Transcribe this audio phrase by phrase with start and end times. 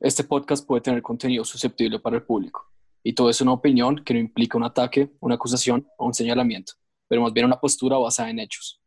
[0.00, 4.14] Este podcast puede tener contenido susceptible para el público, y todo es una opinión que
[4.14, 6.72] no implica un ataque, una acusación o un señalamiento,
[7.06, 8.80] pero más bien una postura basada en hechos.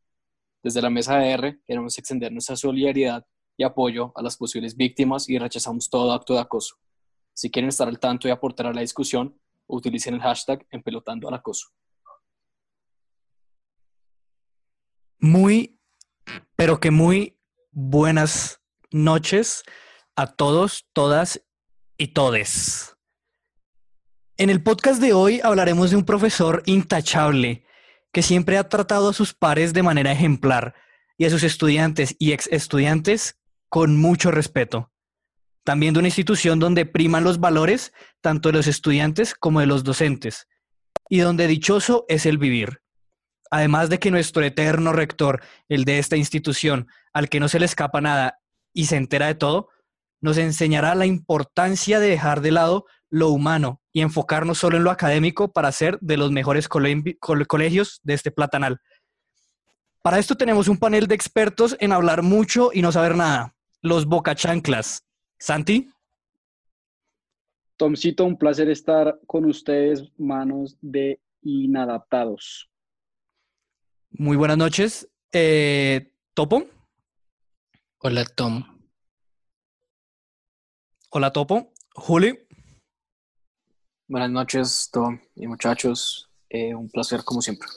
[0.64, 5.30] Desde la mesa de R queremos extender nuestra solidaridad y apoyo a las posibles víctimas
[5.30, 6.78] y rechazamos todo acto de acoso.
[7.36, 11.44] Si quieren estar al tanto y aportar a la discusión, utilicen el hashtag empelotando al.
[15.20, 15.80] Muy,
[16.56, 17.38] pero que muy
[17.72, 19.64] buenas noches
[20.16, 21.42] a todos, todas
[21.98, 22.96] y todes.
[24.38, 27.66] En el podcast de hoy hablaremos de un profesor intachable
[28.12, 30.76] que siempre ha tratado a sus pares de manera ejemplar
[31.18, 33.40] y a sus estudiantes y ex estudiantes
[33.70, 34.92] con mucho respeto.
[35.64, 39.84] También de una institución donde priman los valores tanto de los estudiantes como de los
[39.84, 40.48] docentes
[41.10, 42.82] y donde dichoso es el vivir.
[43.50, 47.66] Además de que nuestro eterno rector, el de esta institución, al que no se le
[47.66, 48.40] escapa nada
[48.74, 49.70] y se entera de todo,
[50.24, 54.90] nos enseñará la importancia de dejar de lado lo humano y enfocarnos solo en lo
[54.90, 58.80] académico para ser de los mejores colegios de este platanal.
[60.02, 63.54] Para esto tenemos un panel de expertos en hablar mucho y no saber nada.
[63.82, 65.06] Los bocachanclas.
[65.38, 65.90] Santi.
[67.76, 72.70] Tomcito, un placer estar con ustedes, manos de inadaptados.
[74.12, 75.10] Muy buenas noches.
[75.34, 76.66] Eh, Topo.
[77.98, 78.73] Hola, Tom.
[81.16, 81.72] Hola, Topo.
[81.94, 82.40] Juli.
[84.08, 86.28] Buenas noches, Tom y muchachos.
[86.50, 87.68] Eh, un placer como siempre.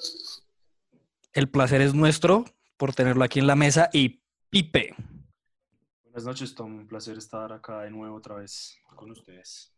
[1.34, 2.46] El placer es nuestro
[2.78, 4.94] por tenerlo aquí en la mesa y Pipe.
[6.04, 6.76] Buenas noches, Tom.
[6.76, 9.70] Un placer estar acá de nuevo otra vez con ustedes.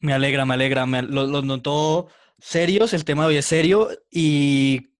[0.00, 0.84] Me alegra, me alegra.
[0.84, 2.08] Me, los lo noto
[2.40, 4.96] serios, el tema de hoy es serio y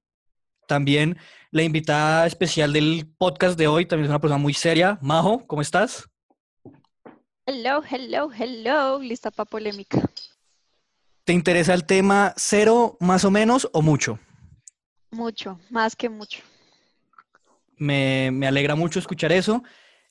[0.69, 1.19] también
[1.51, 4.97] la invitada especial del podcast de hoy también es una persona muy seria.
[5.03, 6.09] Majo, ¿cómo estás?
[7.53, 9.99] Hello, hello, hello, lista para polémica.
[11.25, 14.21] ¿Te interesa el tema cero más o menos o mucho?
[15.11, 16.43] Mucho, más que mucho.
[17.77, 19.65] Me, me alegra mucho escuchar eso.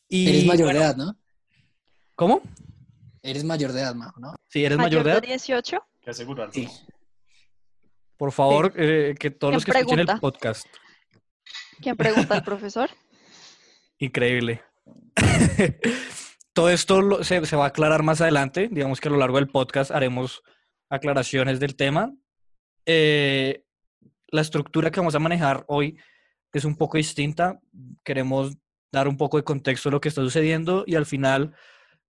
[0.09, 1.17] Y, eres mayor bueno, de edad, ¿no?
[2.15, 2.41] ¿Cómo?
[3.23, 4.35] Eres mayor de edad, Majo, ¿no?
[4.49, 5.21] Sí, eres mayor, de edad.
[5.21, 5.81] 18?
[6.01, 6.53] Que asegurarnos.
[6.53, 6.67] Sí.
[8.17, 10.67] Por favor, eh, que todos ¿Quién los que escuchen el podcast.
[11.79, 12.89] ¿Quién pregunta al profesor?
[13.97, 14.61] Increíble.
[16.53, 18.69] Todo esto se, va a aclarar más adelante.
[18.71, 20.41] Digamos que a lo largo del podcast haremos
[20.89, 22.13] aclaraciones del tema.
[22.85, 23.63] Eh,
[24.29, 25.97] la estructura que vamos a manejar hoy
[26.51, 27.59] es un poco distinta.
[28.03, 28.57] Queremos
[28.91, 31.53] dar un poco de contexto a lo que está sucediendo y al final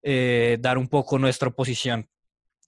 [0.01, 2.09] eh, dar un poco nuestra posición.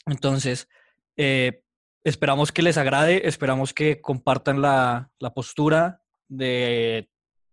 [0.06, 0.70] Entonces,
[1.18, 1.64] eh,
[2.04, 7.10] esperamos que les agrade, esperamos que compartan la postura de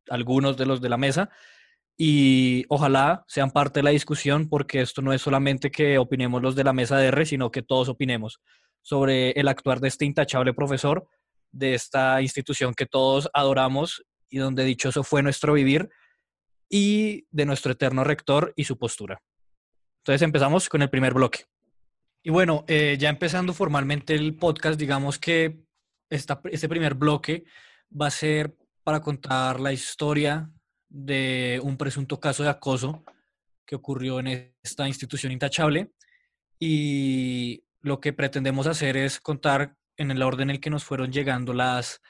[0.09, 1.31] algunos de los de la mesa
[2.03, 6.57] y ojalá sean parte de la discusión porque esto no es solamente que opinemos los
[6.57, 8.41] de la mesa de R, sino que todos opinemos
[8.81, 11.07] sobre el actuar de este intachable profesor
[11.53, 15.91] de esta institución que todos adoramos y donde dichoso fue nuestro vivir
[16.71, 19.21] y de nuestro eterno rector y su postura.
[19.99, 21.45] Entonces empezamos con el primer bloque.
[22.23, 25.67] Y bueno, eh, ya empezando formalmente el podcast, digamos que
[26.09, 27.45] esta, este primer bloque
[27.93, 30.51] va a ser para contar la historia
[30.91, 33.05] de un presunto caso de acoso
[33.65, 35.93] que ocurrió en esta institución intachable
[36.59, 41.13] y lo que pretendemos hacer es contar en el orden en el que nos fueron
[41.13, 42.03] llegando las,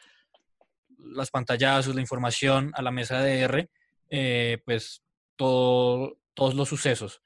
[0.96, 3.70] las pantallazos, la información a la mesa de R,
[4.08, 5.02] eh, pues
[5.36, 7.22] todo, todos los sucesos.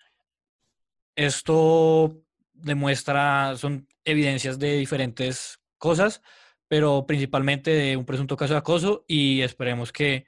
[1.16, 2.20] Esto
[2.52, 6.20] demuestra, son evidencias de diferentes cosas,
[6.66, 10.26] pero principalmente de un presunto caso de acoso y esperemos que,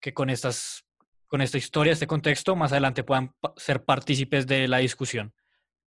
[0.00, 0.84] que con, estas,
[1.26, 5.34] con esta historia, este contexto, más adelante puedan ser partícipes de la discusión.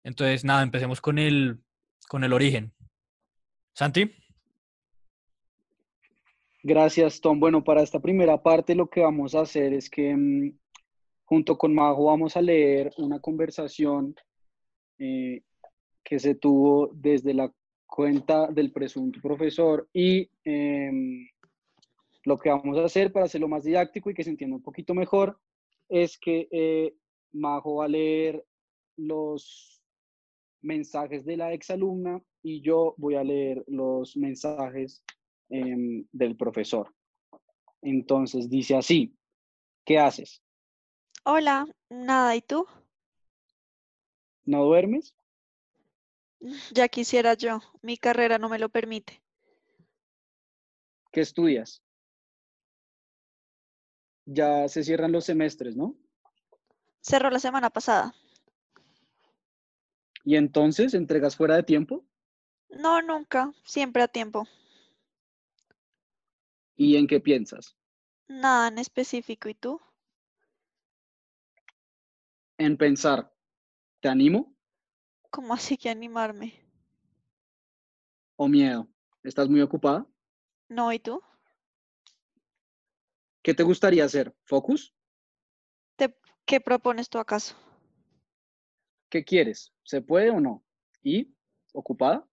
[0.04, 1.60] Entonces, nada, empecemos con el,
[2.08, 2.72] con el origen.
[3.74, 4.10] Santi,
[6.62, 7.38] Gracias, Tom.
[7.38, 10.58] Bueno, para esta primera parte lo que vamos a hacer es que mm,
[11.25, 14.14] junto con Majo vamos a leer una conversación
[14.99, 15.43] eh,
[16.02, 17.52] que se tuvo desde la
[17.87, 21.28] cuenta del presunto profesor y em,
[22.28, 24.94] lo que vamos a hacer para hacerlo más didáctico y que se entienda un poquito
[24.94, 25.40] mejor
[25.88, 26.94] es que eh,
[27.32, 28.44] Majo va a leer
[28.96, 29.82] los
[30.60, 35.02] mensajes de la exalumna y yo voy a leer los mensajes
[35.48, 36.94] em, del profesor.
[37.80, 39.16] Entonces dice así,
[39.86, 40.42] ¿qué haces?
[41.25, 42.66] Hola, nada, ¿y tú?
[44.44, 45.14] ¿No duermes?
[46.72, 49.22] Ya quisiera yo, mi carrera no me lo permite.
[51.10, 51.82] ¿Qué estudias?
[54.28, 55.96] Ya se cierran los semestres, ¿no?
[57.00, 58.14] Cerró la semana pasada.
[60.25, 62.04] ¿Y entonces entregas fuera de tiempo?
[62.70, 64.46] No, nunca, siempre a tiempo.
[66.76, 67.76] ¿Y en qué piensas?
[68.28, 69.48] Nada en específico.
[69.48, 69.80] ¿Y tú?
[72.58, 73.32] En pensar.
[74.00, 74.54] ¿Te animo
[75.30, 76.54] ¿Cómo así que animarme?
[78.36, 78.88] o miedo?
[79.22, 80.06] ¿Estás muy ocupada?
[80.69, 81.22] No, ¿y tú?
[83.49, 84.37] ¿Qué te gustaría hacer?
[84.45, 84.95] ¿Focus?
[85.97, 86.15] ¿Te-
[86.45, 87.56] ¿Qué propones tú acaso?
[89.09, 89.73] ¿Qué quieres?
[89.85, 90.62] ¿Se puede o no?
[91.03, 91.35] ¿Y?
[91.73, 92.29] ¿Ocupada?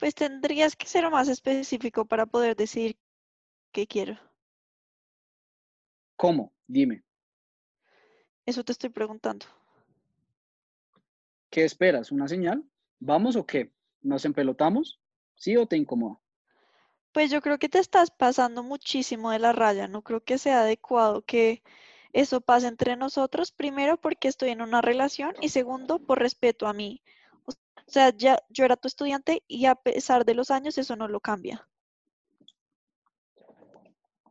[0.00, 2.98] Pues tendrías que ser más específico para poder decidir
[3.70, 4.18] qué quiero.
[6.16, 6.52] ¿Cómo?
[6.66, 7.04] Dime.
[8.44, 9.46] Eso te estoy preguntando.
[11.48, 12.10] ¿Qué esperas?
[12.10, 12.68] ¿Una señal?
[12.98, 13.72] ¿Vamos o qué?
[14.00, 15.00] ¿Nos empelotamos?
[15.36, 16.18] ¿Sí o te incomoda?
[17.12, 19.88] Pues yo creo que te estás pasando muchísimo de la raya.
[19.88, 21.62] No creo que sea adecuado que
[22.12, 23.52] eso pase entre nosotros.
[23.52, 27.02] Primero, porque estoy en una relación y segundo, por respeto a mí.
[27.46, 27.52] O
[27.86, 31.20] sea, ya yo era tu estudiante y a pesar de los años eso no lo
[31.20, 31.68] cambia.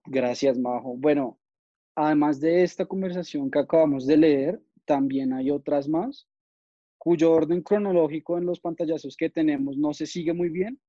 [0.05, 0.95] Gracias, Majo.
[0.97, 1.37] Bueno,
[1.95, 6.27] además de esta conversación que acabamos de leer, también hay otras más
[6.97, 10.79] cuyo orden cronológico en los pantallazos que tenemos no se sigue muy bien,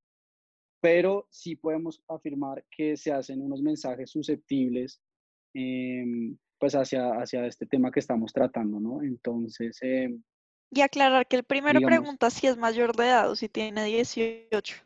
[0.82, 5.00] pero sí podemos afirmar que se hacen unos mensajes susceptibles
[5.55, 9.00] em, pues hacia, hacia este tema que estamos tratando, ¿no?
[9.02, 10.20] Entonces, em,
[10.73, 13.84] Y aclarar que el primero Digamos- pregunta si es mayor de edad o si tiene
[13.84, 14.76] 18.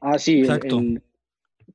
[0.00, 0.78] ah, sí, el- Exacto.
[0.78, 1.02] el-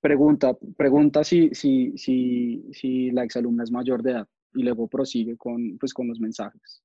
[0.02, 5.36] pregunta, pregunta si, si, si, si la exalumna es mayor de edad y luego prosigue
[5.38, 6.84] con, pues, con los mensajes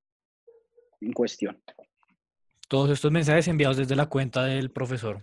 [1.01, 1.61] en cuestión.
[2.73, 5.23] Todos estos mensajes enviados desde la cuenta del profesor.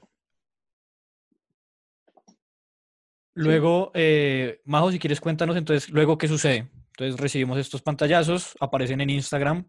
[3.34, 6.70] Luego, eh, Majo, si quieres cuéntanos entonces, luego qué sucede.
[6.90, 9.68] Entonces recibimos estos pantallazos, aparecen en Instagram,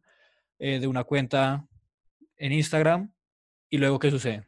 [0.58, 1.66] eh, de una cuenta
[2.36, 3.14] en Instagram,
[3.70, 4.46] y luego qué sucede.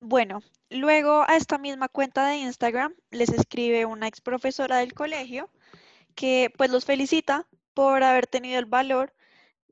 [0.00, 5.48] Bueno, luego a esta misma cuenta de Instagram les escribe una ex profesora del colegio
[6.16, 9.14] que pues los felicita por haber tenido el valor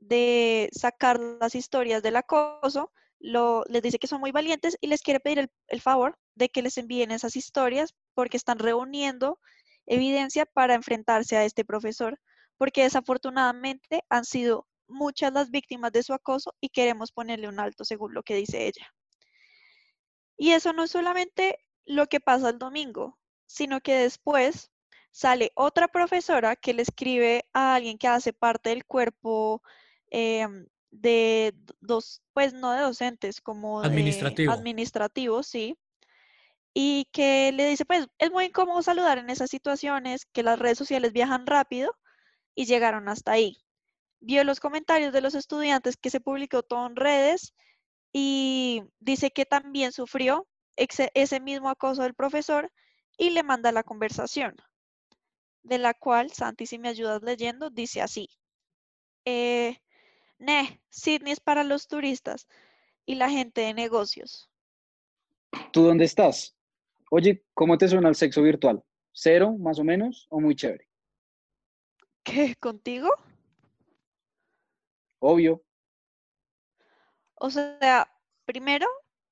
[0.01, 5.01] de sacar las historias del acoso, lo, les dice que son muy valientes y les
[5.01, 9.39] quiere pedir el, el favor de que les envíen esas historias porque están reuniendo
[9.85, 12.19] evidencia para enfrentarse a este profesor,
[12.57, 17.85] porque desafortunadamente han sido muchas las víctimas de su acoso y queremos ponerle un alto
[17.85, 18.93] según lo que dice ella.
[20.37, 24.71] Y eso no es solamente lo que pasa el domingo, sino que después
[25.11, 29.61] sale otra profesora que le escribe a alguien que hace parte del cuerpo
[30.11, 34.51] em, de dos, pues no de docentes, como de Administrativo.
[34.51, 35.77] administrativos, sí,
[36.73, 40.77] y que le dice, pues es muy incómodo saludar en esas situaciones, que las redes
[40.77, 41.93] sociales viajan rápido
[42.55, 43.57] y llegaron hasta ahí.
[44.19, 47.53] Vio los comentarios de los estudiantes que se publicó todo en redes
[48.13, 52.71] y dice que también sufrió ese mismo acoso del profesor
[53.17, 54.55] y le manda la conversación,
[55.63, 58.29] de la cual, Santi, si me ayudas leyendo, dice así.
[59.25, 59.77] Eh,
[60.41, 62.47] Ne, Sydney es para los turistas
[63.05, 64.49] y la gente de negocios.
[65.71, 66.57] ¿Tú dónde estás?
[67.11, 68.83] Oye, ¿cómo te suena el sexo virtual?
[69.11, 70.87] ¿Cero, más o menos, o muy chévere?
[72.23, 72.55] ¿Qué?
[72.55, 73.09] ¿Contigo?
[75.19, 75.63] Obvio.
[77.35, 78.11] O sea,
[78.45, 78.87] primero,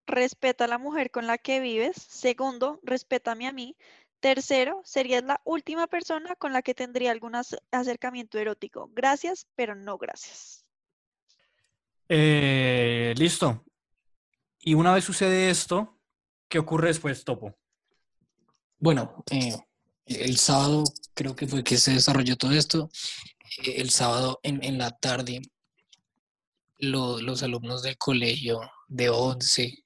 [0.05, 1.95] respeta a la mujer con la que vives.
[1.95, 3.75] Segundo, respétame a mí.
[4.19, 8.91] Tercero, serías la última persona con la que tendría algún ac- acercamiento erótico.
[8.93, 10.67] Gracias, pero no gracias.
[12.09, 13.63] Eh, listo.
[14.61, 15.99] Y una vez sucede esto,
[16.49, 17.57] ¿qué ocurre después, Topo?
[18.79, 19.55] Bueno, eh,
[20.05, 22.89] el sábado creo que fue que se desarrolló todo esto.
[23.63, 25.41] Eh, El sábado en, la tarde,
[26.77, 29.83] lo- los alumnos del colegio de 11,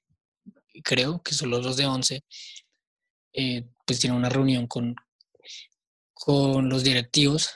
[0.82, 2.24] creo que son los de 11,
[3.32, 4.94] eh, pues tienen una reunión con,
[6.14, 7.50] con los directivos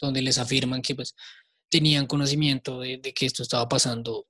[0.00, 1.14] donde les afirman que pues
[1.68, 4.26] tenían conocimiento de, de que esto estaba pasando,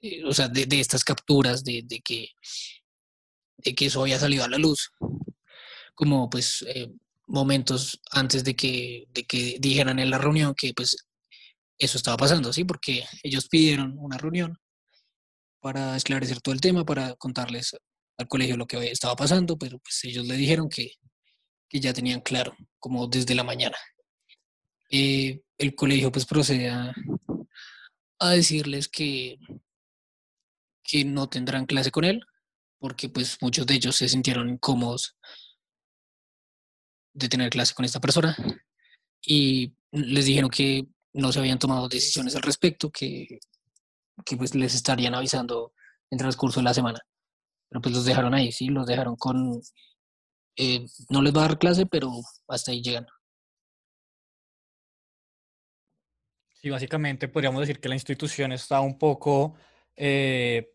[0.00, 2.30] eh, o sea, de, de estas capturas, de, de que,
[3.58, 4.90] de que eso había salido a la luz
[5.98, 6.92] como pues eh,
[7.26, 10.96] momentos antes de que, de que dijeran en la reunión que pues
[11.76, 12.62] eso estaba pasando, ¿sí?
[12.64, 14.56] Porque ellos pidieron una reunión
[15.60, 17.76] para esclarecer todo el tema, para contarles
[18.16, 20.92] al colegio lo que estaba pasando, pero pues ellos le dijeron que,
[21.68, 23.76] que ya tenían claro, como desde la mañana.
[24.90, 26.94] Eh, el colegio pues procede a,
[28.30, 29.38] decirles que,
[30.82, 32.20] que no tendrán clase con él,
[32.78, 35.16] porque pues muchos de ellos se sintieron incómodos
[37.12, 38.36] de tener clase con esta persona
[39.22, 43.40] y les dijeron que no se habían tomado decisiones al respecto, que,
[44.24, 45.72] que pues les estarían avisando
[46.10, 47.00] en transcurso de la semana.
[47.68, 49.60] Pero pues los dejaron ahí, sí, los dejaron con...
[50.56, 52.10] eh, no les va a dar clase, pero
[52.48, 53.06] hasta ahí llegan.
[56.60, 59.54] Sí, básicamente podríamos decir que la institución está un poco
[59.94, 60.72] eh,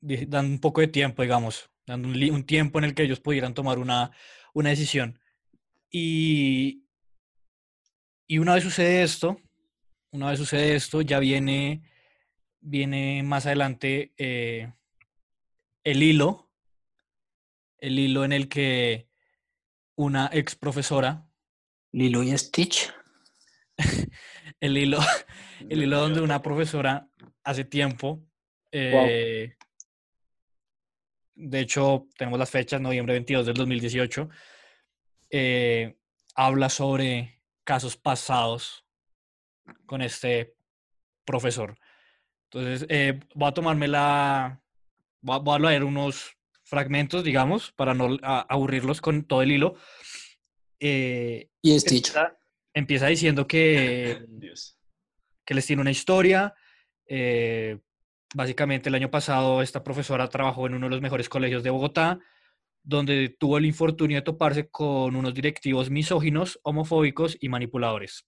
[0.00, 3.78] dando un poco de tiempo, digamos, dando un tiempo en el que ellos pudieran tomar
[3.78, 4.10] una,
[4.52, 5.20] una decisión.
[5.92, 6.88] Y,
[8.26, 9.40] y una vez sucede esto,
[10.10, 11.84] una vez sucede esto, ya viene,
[12.58, 14.72] viene más adelante eh,
[15.84, 16.50] el hilo,
[17.78, 19.08] el hilo en el que
[19.94, 21.28] una ex profesora,
[21.92, 22.92] Lilo y Stitch.
[24.60, 24.98] el hilo,
[25.68, 27.08] el hilo donde una profesora
[27.44, 28.22] hace tiempo,
[28.72, 29.54] eh,
[31.34, 34.28] de hecho tenemos las fechas, noviembre 22 del 2018,
[35.30, 35.96] eh,
[36.34, 38.84] habla sobre casos pasados
[39.86, 40.54] con este
[41.24, 41.78] profesor.
[42.52, 44.60] Entonces, eh, voy a tomarme la,
[45.20, 49.52] voy a, voy a leer unos fragmentos, digamos, para no a- aburrirlos con todo el
[49.52, 49.74] hilo.
[50.80, 52.12] Eh, Y Stitch.
[52.74, 54.78] Empieza diciendo que Dios.
[55.44, 56.54] que les tiene una historia.
[57.06, 57.78] eh,
[58.34, 62.20] básicamente el año pasado esta profesora trabajó en uno de los mejores colegios de Bogotá,
[62.82, 68.26] donde tuvo el infortunio de toparse con unos directivos misóginos, homofóbicos y manipuladores.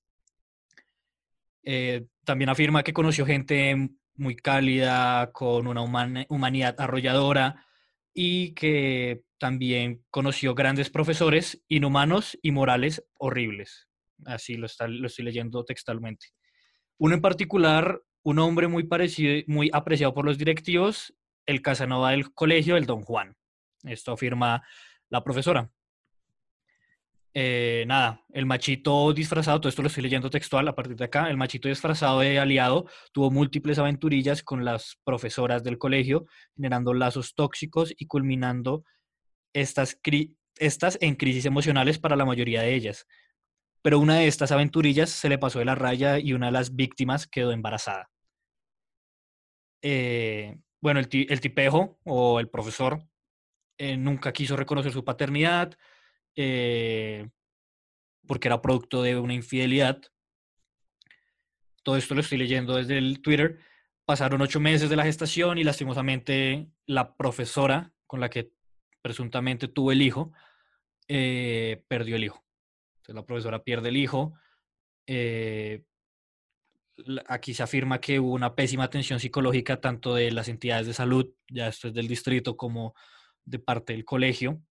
[1.62, 5.80] Eh, también afirma que conoció gente muy cálida, con una
[6.28, 7.64] humanidad arrolladora
[8.12, 13.88] y que también conoció grandes profesores inhumanos y morales horribles.
[14.26, 16.28] Así lo, está, lo estoy leyendo textualmente.
[16.98, 21.14] Uno en particular, un hombre muy parecido, muy apreciado por los directivos,
[21.46, 23.36] el Casanova del colegio, el Don Juan.
[23.82, 24.62] Esto afirma
[25.08, 25.70] la profesora.
[27.34, 31.30] Eh, nada, el machito disfrazado, todo esto lo estoy leyendo textual a partir de acá,
[31.30, 37.34] el machito disfrazado de aliado tuvo múltiples aventurillas con las profesoras del colegio, generando lazos
[37.34, 38.84] tóxicos y culminando
[39.54, 39.98] estas,
[40.58, 43.06] estas en crisis emocionales para la mayoría de ellas
[43.82, 46.76] pero una de estas aventurillas se le pasó de la raya y una de las
[46.76, 48.10] víctimas quedó embarazada.
[49.82, 53.02] Eh, bueno, el, ti- el tipejo o el profesor
[53.78, 55.74] eh, nunca quiso reconocer su paternidad
[56.36, 57.28] eh,
[58.26, 60.00] porque era producto de una infidelidad.
[61.82, 63.58] Todo esto lo estoy leyendo desde el Twitter.
[64.04, 68.52] Pasaron ocho meses de la gestación y lastimosamente la profesora con la que
[69.02, 70.32] presuntamente tuvo el hijo
[71.08, 72.41] perdió el hijo.
[73.02, 74.32] Entonces la profesora pierde el hijo.
[75.06, 75.82] eh,
[77.26, 81.35] aquí se afirma que hubo una pésima atención psicológica tanto de las entidades de salud,
[81.49, 82.94] ya esto es del distrito, como
[83.44, 84.62] de parte del colegio.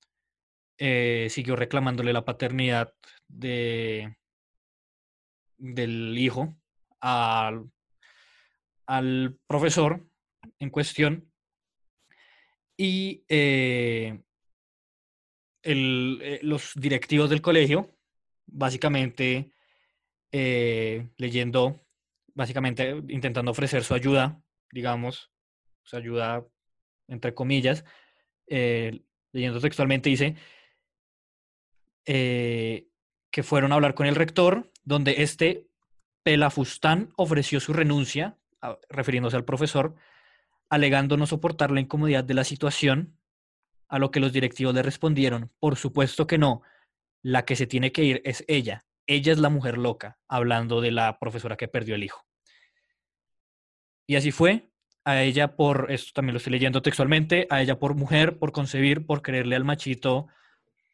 [0.77, 2.93] Eh, siguió reclamándole la paternidad
[3.27, 4.15] de,
[5.57, 6.55] del hijo
[7.01, 7.69] al,
[8.85, 10.07] al profesor
[10.59, 11.31] en cuestión.
[12.77, 14.21] Y eh,
[15.63, 17.93] el, los directivos del colegio,
[18.51, 19.51] básicamente
[20.31, 21.81] eh, leyendo,
[22.33, 24.41] básicamente intentando ofrecer su ayuda,
[24.71, 25.31] digamos,
[25.83, 26.45] su ayuda
[27.07, 27.83] entre comillas,
[28.47, 29.01] eh,
[29.33, 30.35] leyendo textualmente dice
[32.05, 32.87] eh,
[33.31, 35.67] que fueron a hablar con el rector, donde este
[36.23, 38.37] Pelafustán ofreció su renuncia,
[38.89, 39.95] refiriéndose al profesor,
[40.69, 43.17] alegando no soportar la incomodidad de la situación,
[43.87, 46.61] a lo que los directivos le respondieron, por supuesto que no,
[47.21, 50.91] la que se tiene que ir es ella, ella es la mujer loca, hablando de
[50.91, 52.25] la profesora que perdió el hijo.
[54.07, 54.69] Y así fue,
[55.03, 59.05] a ella por, esto también lo estoy leyendo textualmente, a ella por mujer, por concebir,
[59.05, 60.27] por creerle al machito,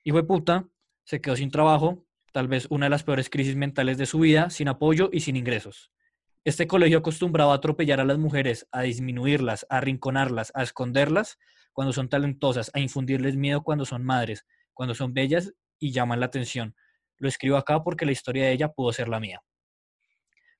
[0.04, 0.68] hijo de puta,
[1.04, 4.50] se quedó sin trabajo, tal vez una de las peores crisis mentales de su vida,
[4.50, 5.92] sin apoyo y sin ingresos.
[6.44, 11.38] Este colegio acostumbraba a atropellar a las mujeres, a disminuirlas, a arrinconarlas, a esconderlas
[11.74, 16.28] cuando son talentosas, a infundirles miedo cuando son madres, cuando son bellas y llaman la
[16.28, 16.76] atención.
[17.18, 19.42] Lo escribo acá porque la historia de ella pudo ser la mía.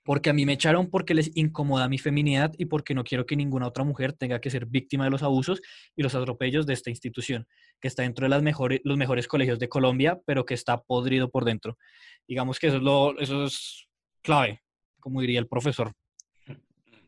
[0.04, 3.36] Porque a mí me echaron porque les incomoda mi feminidad y porque no quiero que
[3.36, 5.62] ninguna otra mujer tenga que ser víctima de los abusos
[5.98, 7.46] y los atropellos de esta institución,
[7.82, 11.30] que está dentro de las mejores, los mejores colegios de Colombia, pero que está podrido
[11.30, 11.78] por dentro.
[12.26, 13.88] Digamos que eso es, lo, eso es
[14.22, 14.62] clave,
[15.02, 15.94] como diría el profesor.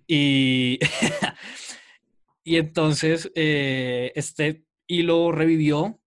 [0.05, 0.79] Y,
[2.43, 6.01] y entonces eh, este hilo revivió,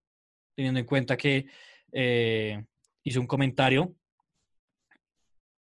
[0.54, 1.46] teniendo en cuenta que
[1.92, 2.64] eh,
[3.04, 3.94] hizo un comentario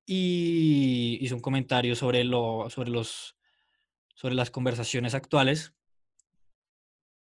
[0.06, 3.38] y hizo un comentario sobre, lo, sobre, los,
[4.14, 5.74] sobre las conversaciones actuales.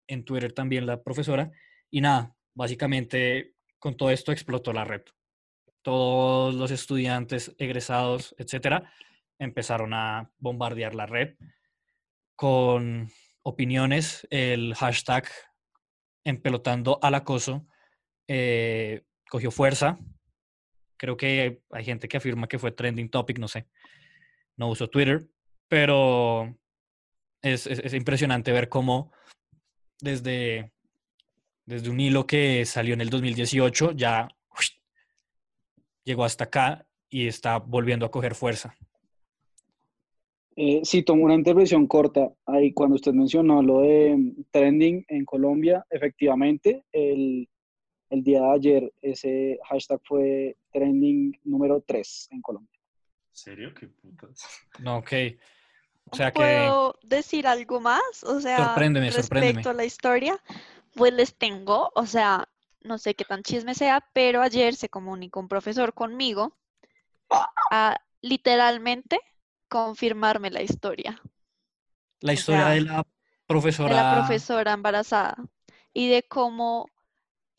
[0.07, 1.51] En Twitter también la profesora.
[1.89, 5.03] Y nada, básicamente con todo esto explotó la red.
[5.81, 8.91] todos los estudiantes egresados, etcétera,
[9.39, 11.35] empezaron a bombardear la red
[12.35, 13.09] con
[13.43, 15.27] opiniones, el hashtag
[16.23, 17.65] empelotando al acoso
[18.29, 19.97] eh, cogió fuerza.
[20.97, 23.65] Creo que hay gente que afirma que fue trending topic, no sé.
[24.55, 25.27] No uso Twitter,
[25.67, 26.55] pero
[27.41, 29.11] es, es- es impresionante ver cómo
[29.99, 30.71] desde,
[31.65, 34.27] desde un hilo que salió en el 2018 ya
[36.03, 38.75] llegó hasta acá y está volviendo a coger fuerza.
[40.55, 42.33] Eh, sí, tomo una intervención corta.
[42.45, 47.47] Ahí cuando usted mencionó lo de mm, trending en Colombia, efectivamente, el,
[48.09, 52.79] el día de ayer ese hashtag fue trending número 3 en Colombia.
[53.31, 53.73] ¿Serio?
[53.73, 54.43] ¿Qué putas?
[54.79, 55.13] No, ok.
[56.11, 58.23] O sea que ¿Puedo decir algo más?
[58.23, 59.69] O sea, Sorpréndeme, respecto sorpréndeme.
[59.69, 60.43] a la historia,
[60.95, 62.49] pues les tengo, o sea,
[62.81, 66.57] no sé qué tan chisme sea, pero ayer se comunicó un profesor conmigo
[67.71, 69.19] a literalmente
[69.67, 71.21] confirmarme la historia
[72.21, 73.03] la o historia sea, de la de
[73.45, 73.95] profesora...
[73.95, 75.37] la profesora embarazada
[75.93, 76.87] y de cómo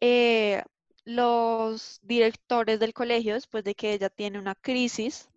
[0.01, 0.63] eh,
[1.05, 5.29] los directores del colegio, después de que ella tiene una crisis,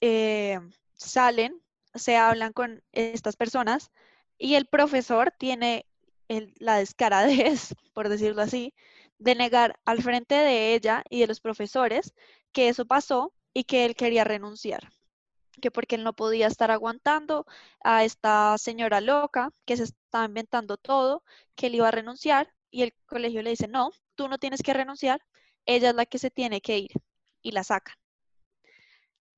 [0.00, 0.58] eh,
[0.94, 1.62] salen,
[1.94, 3.90] se hablan con estas personas
[4.38, 5.86] y el profesor tiene
[6.28, 8.74] el- la descaradez, por decirlo así,
[9.18, 12.14] de negar al frente de ella y de los profesores
[12.52, 14.90] que eso pasó y que él quería renunciar,
[15.62, 17.46] que porque él no podía estar aguantando
[17.84, 21.24] a esta señora loca que se estaba inventando todo,
[21.56, 24.74] que él iba a renunciar y el colegio le dice, no, tú no tienes que
[24.74, 25.20] renunciar,
[25.66, 26.90] ella es la que se tiene que ir
[27.42, 27.96] y la sacan.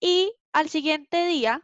[0.01, 1.61] Y al siguiente día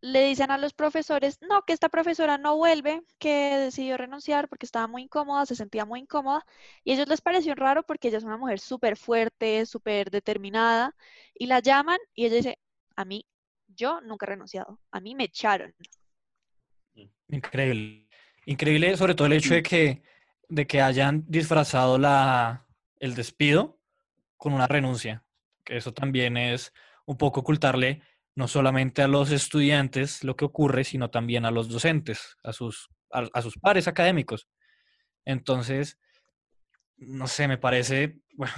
[0.00, 4.66] le dicen a los profesores, no, que esta profesora no vuelve, que decidió renunciar porque
[4.66, 6.44] estaba muy incómoda, se sentía muy incómoda,
[6.84, 10.94] y a ellos les pareció raro porque ella es una mujer súper fuerte, súper determinada,
[11.34, 12.58] y la llaman y ella dice,
[12.94, 13.26] a mí,
[13.68, 15.74] yo nunca he renunciado, a mí me echaron.
[17.28, 18.08] Increíble.
[18.44, 20.02] Increíble, sobre todo el hecho de que,
[20.48, 22.66] de que hayan disfrazado la,
[22.98, 23.80] el despido
[24.36, 25.24] con una renuncia.
[25.64, 26.72] Que eso también es
[27.06, 28.02] un poco ocultarle
[28.34, 32.90] no solamente a los estudiantes lo que ocurre, sino también a los docentes, a sus,
[33.10, 34.48] a, sus pares académicos.
[35.24, 35.98] Entonces,
[36.98, 38.52] no sé, me parece, bueno,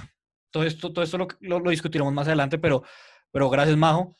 [0.51, 1.27] todo esto, todo esto lo,
[1.59, 2.83] lo, discutiremos más adelante, pero,
[3.31, 4.13] pero gracias, Majo.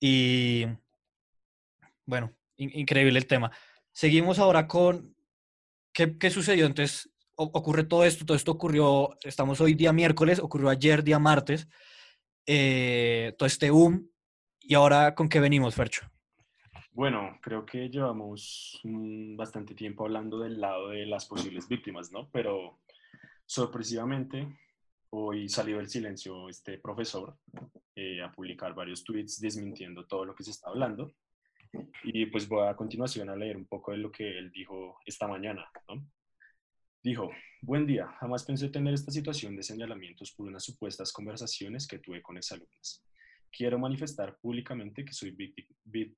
[0.00, 0.66] Y
[2.04, 3.52] bueno, in- increíble el tema.
[3.92, 5.14] Seguimos ahora con
[5.98, 6.66] qué, qué sucedió.
[6.66, 11.68] Entonces, ocurre todo esto, todo esto ocurrió, estamos hoy día miércoles, ocurrió ayer día martes,
[12.46, 14.08] eh, todo este boom.
[14.60, 16.06] ¿Y ahora con qué venimos, Fercho?
[16.92, 18.80] Bueno, creo que llevamos
[19.36, 22.28] bastante tiempo hablando del lado de las posibles víctimas, ¿no?
[22.30, 22.80] Pero
[23.46, 24.46] sorpresivamente,
[25.10, 27.36] hoy salió del silencio este profesor
[27.94, 31.12] eh, a publicar varios tweets desmintiendo todo lo que se está hablando.
[32.04, 35.26] Y pues voy a continuación a leer un poco de lo que él dijo esta
[35.26, 35.70] mañana.
[37.02, 37.30] Dijo,
[37.62, 42.22] buen día, jamás pensé tener esta situación de señalamientos por unas supuestas conversaciones que tuve
[42.22, 43.04] con exalumnas.
[43.50, 45.36] Quiero manifestar públicamente que soy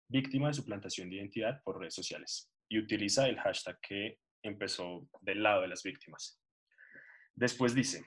[0.08, 5.42] víctima de suplantación de identidad por redes sociales y utiliza el hashtag que empezó del
[5.42, 6.40] lado de las víctimas.
[7.34, 8.04] Después dice,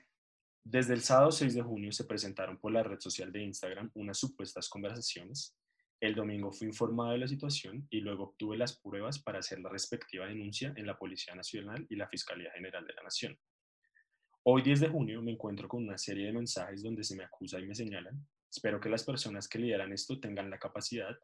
[0.62, 4.18] desde el sábado 6 de junio se presentaron por la red social de Instagram unas
[4.18, 5.56] supuestas conversaciones.
[6.04, 9.70] El domingo fui informado de la situación y luego obtuve las pruebas para hacer la
[9.70, 13.38] respectiva denuncia en la Policía Nacional y la Fiscalía General de la Nación.
[14.42, 17.58] Hoy 10 de junio me encuentro con una serie de mensajes donde se me acusa
[17.58, 18.22] y me señalan.
[18.50, 21.18] Espero que las personas que lideran esto tengan la capacidad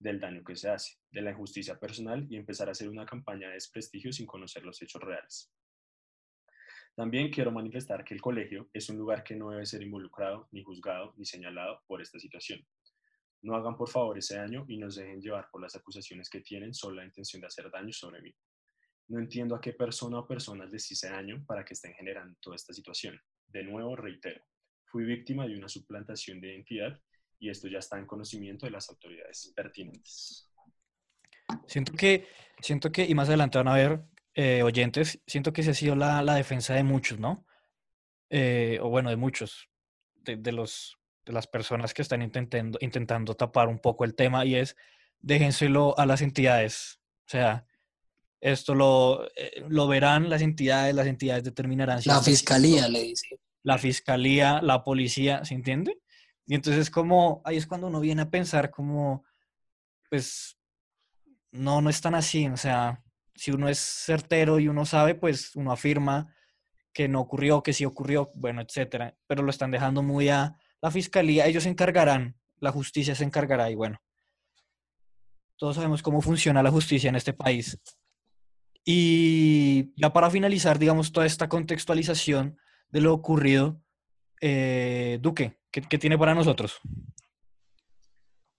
[0.00, 3.46] del daño que se hace, de la injusticia personal y empezar a hacer una campaña
[3.46, 5.54] de desprestigio sin conocer los hechos reales.
[6.96, 10.64] También quiero manifestar que el colegio es un lugar que no debe ser involucrado, ni
[10.64, 12.66] juzgado, ni señalado por esta situación.
[13.44, 16.72] No hagan por favor ese daño y nos dejen llevar por las acusaciones que tienen
[16.72, 18.34] solo la intención de hacer daño sobre mí.
[19.08, 22.56] No entiendo a qué persona o personas les hice daño para que estén generando toda
[22.56, 23.20] esta situación.
[23.46, 24.42] De nuevo, reitero,
[24.86, 26.98] fui víctima de una suplantación de identidad
[27.38, 30.50] y esto ya está en conocimiento de las autoridades pertinentes.
[31.66, 32.26] Siento que,
[32.60, 34.00] siento que, y más adelante van a ver
[34.32, 37.46] eh, oyentes, siento que esa ha sido la, la defensa de muchos, ¿no?
[38.30, 39.68] Eh, o bueno, de muchos,
[40.14, 44.56] de los, de las personas que están intentando, intentando tapar un poco el tema y
[44.56, 44.76] es
[45.20, 47.00] déjenselo a las entidades.
[47.26, 47.66] O sea,
[48.40, 52.02] esto lo, eh, lo verán las entidades, las entidades determinarán.
[52.02, 53.40] si La esto- fiscalía le dice.
[53.62, 55.98] la fiscalía, la policía, ¿se entiende?
[56.46, 59.24] Y entonces como, ahí es cuando uno viene a pensar como,
[60.10, 60.58] pues,
[61.52, 63.02] no, no es tan así, o sea,
[63.34, 66.34] si uno es certero y uno sabe, pues uno afirma
[66.92, 70.90] que no ocurrió, que sí ocurrió, bueno, etcétera, pero lo están dejando muy a la
[70.90, 74.02] fiscalía, ellos se encargarán, la justicia se encargará y bueno,
[75.56, 77.80] todos sabemos cómo funciona la justicia en este país.
[78.84, 82.58] Y ya para finalizar, digamos, toda esta contextualización
[82.90, 83.80] de lo ocurrido,
[84.42, 86.78] eh, Duque, ¿qué, ¿qué tiene para nosotros?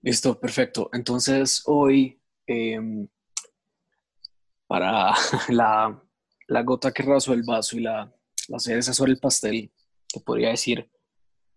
[0.01, 0.89] Listo, perfecto.
[0.93, 3.07] Entonces, hoy, em,
[4.65, 5.13] para
[5.49, 6.03] la,
[6.47, 8.11] la gota que rasó el vaso y la,
[8.47, 9.71] la cereza sobre el pastel,
[10.11, 10.89] te podría decir,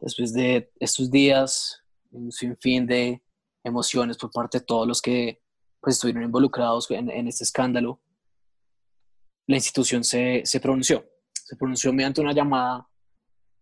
[0.01, 3.23] después de estos días, un sinfín de
[3.65, 5.43] emociones por parte de todos los que
[5.81, 8.01] pues, estuvieron involucrados en, en este escándalo,
[9.47, 11.05] la institución se, se, pronunció.
[11.33, 12.87] Se pronunció mediante una llamada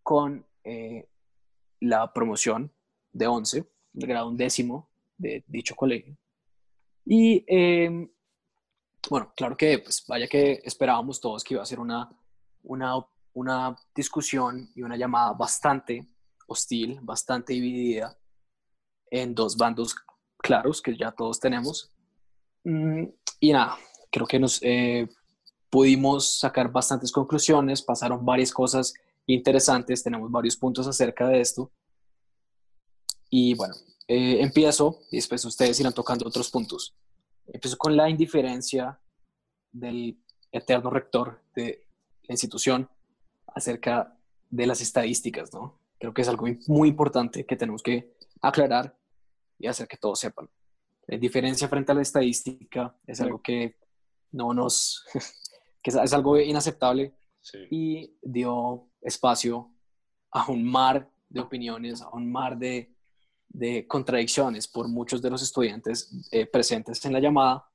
[0.03, 1.09] con eh,
[1.81, 2.73] la promoción
[3.13, 6.17] de 11, el grado undécimo de dicho colegio.
[7.05, 8.09] Y eh,
[9.09, 12.11] bueno, claro que, pues vaya que esperábamos todos que iba a ser una,
[12.65, 16.05] una, una discusión y una llamada bastante
[16.47, 18.19] hostil, bastante dividida
[19.11, 19.95] en dos bandos
[20.39, 21.93] claros que ya todos tenemos.
[22.65, 23.05] Mm,
[23.41, 23.77] y nada,
[24.11, 25.09] creo que nos eh,
[25.71, 28.95] pudimos sacar bastantes conclusiones, pasaron varias cosas
[29.27, 31.71] interesantes, tenemos varios puntos acerca de esto.
[33.29, 33.75] Y bueno,
[34.09, 36.95] eh, empiezo y después ustedes irán tocando otros puntos.
[37.47, 39.01] Empiezo con la indiferencia
[39.73, 40.19] del
[40.51, 41.87] eterno rector de
[42.23, 42.89] la institución
[43.47, 44.17] acerca
[44.51, 45.79] de las estadísticas, ¿no?
[45.99, 48.97] Creo que es algo muy importante que tenemos que aclarar
[49.59, 50.49] y hacer que todos sepan.
[51.07, 53.77] La indiferencia frente a la estadística es algo que
[54.33, 55.05] no nos,
[55.83, 57.59] que es algo inaceptable sí.
[57.71, 59.71] y dio espacio
[60.31, 62.95] a un mar de opiniones, a un mar de,
[63.49, 67.71] de contradicciones por muchos de los estudiantes eh, presentes en la llamada,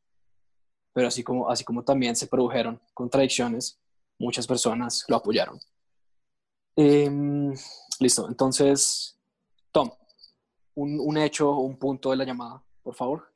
[0.93, 3.79] pero así como, así como también se produjeron contradicciones,
[4.19, 5.59] muchas personas lo apoyaron.
[6.75, 7.09] Eh,
[8.01, 9.17] listo, entonces,
[9.71, 9.91] Tom,
[10.75, 13.31] un, un, hecho, un punto de la llamada, por favor.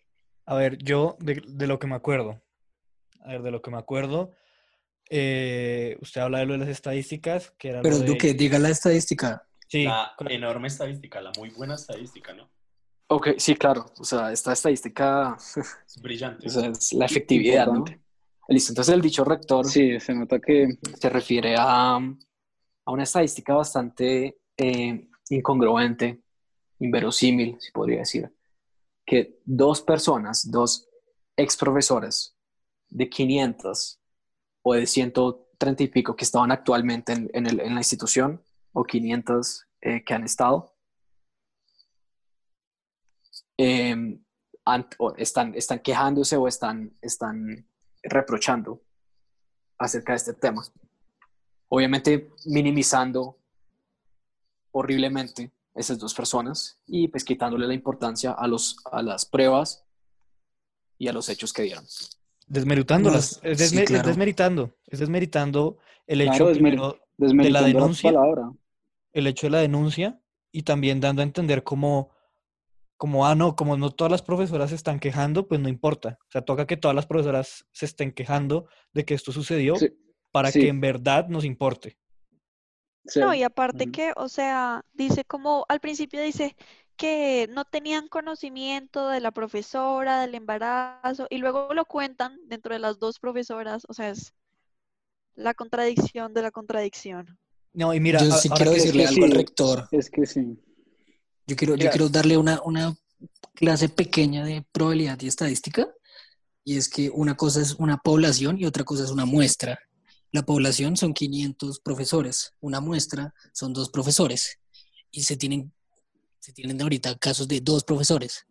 [0.45, 2.41] A ver, yo de, de lo que me acuerdo,
[3.21, 4.32] a ver, de lo que me acuerdo,
[5.10, 8.06] eh, usted habla de lo de las estadísticas, que era Pero de...
[8.06, 9.47] Duque, diga la estadística.
[9.67, 12.49] Sí, la enorme estadística, la muy buena estadística, ¿no?
[13.08, 13.86] Ok, sí, claro.
[13.99, 15.38] O sea, esta estadística
[15.88, 16.47] es brillante.
[16.47, 17.86] O sea, es la efectividad, ¿no?
[18.47, 23.56] Listo, entonces el dicho rector sí, se nota que se refiere a, a una estadística
[23.56, 26.22] bastante eh, incongruente,
[26.80, 28.34] inverosímil, si podría decir,
[29.06, 30.88] que dos personas, dos
[31.38, 32.36] ex profesores
[32.89, 34.00] de 500
[34.63, 38.41] o de 130 y pico que estaban actualmente en, en, la institución,
[38.74, 40.76] o 500 eh, que han estado,
[43.58, 44.20] eh,
[45.18, 47.68] están, están quejándose o están, están
[48.04, 48.82] reprochando
[49.78, 50.63] acerca de este tema.
[51.70, 53.38] Obviamente minimizando
[54.78, 59.86] horriblemente esas dos personas y pues quitándole la importancia a, los, a las pruebas
[60.98, 61.86] y a los hechos que dieron.
[62.48, 64.02] Desmeritándolas, es, desme sí, claro.
[64.02, 68.54] es, desmeritando, es desmeritando el hecho claro, de la denuncia, la
[69.14, 70.20] el hecho de la denuncia
[70.52, 72.12] y también dando a entender como,
[72.98, 76.20] como, ah, no, como no todas las profesoras se están quejando, pues no importa.
[76.22, 79.90] O sea, toca que todas las profesoras se estén quejando de que esto sucedió sí,
[80.32, 80.60] para sí.
[80.60, 81.98] que en verdad nos importe.
[83.08, 83.20] Sí.
[83.20, 86.56] No, y aparte que, o sea, dice como, al principio dice
[86.96, 92.80] que no tenían conocimiento de la profesora, del embarazo, y luego lo cuentan dentro de
[92.80, 94.34] las dos profesoras, o sea, es
[95.36, 97.38] la contradicción de la contradicción.
[97.74, 99.88] No, y mira, yo sí quiero decirle es que algo sí, al rector.
[99.91, 100.58] Es que sí.
[101.46, 101.86] Yo quiero, Mira.
[101.86, 102.96] yo quiero darle una, una
[103.54, 105.88] clase pequeña de probabilidad y estadística.
[106.63, 109.78] Y es que una cosa es una población y otra cosa es una muestra.
[110.36, 114.60] La población son 500 profesores, una muestra son dos profesores.
[115.10, 115.71] Y se tienen,
[116.39, 118.45] se tienen ahorita casos de dos profesores.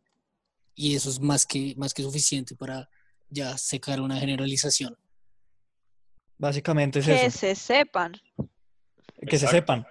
[0.74, 2.88] Y eso es más que, más que suficiente para
[3.28, 4.96] ya secar una generalización.
[6.38, 7.38] Básicamente es que eso.
[7.38, 8.14] se sepan.
[9.28, 9.86] Que se sepan.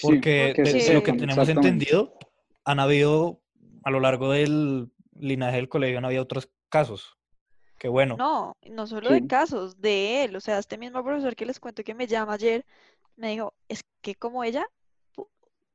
[0.00, 2.16] Porque que de, lo que tenemos entendido,
[2.64, 3.42] han habido,
[3.82, 7.18] a lo largo del linaje del colegio, han habido otros casos.
[7.82, 8.16] Qué bueno.
[8.16, 9.14] No, no solo Sí.
[9.14, 10.36] de casos, de él.
[10.36, 12.64] O sea, este mismo profesor que les cuento que me llama ayer,
[13.16, 14.64] me dijo, es que como ella,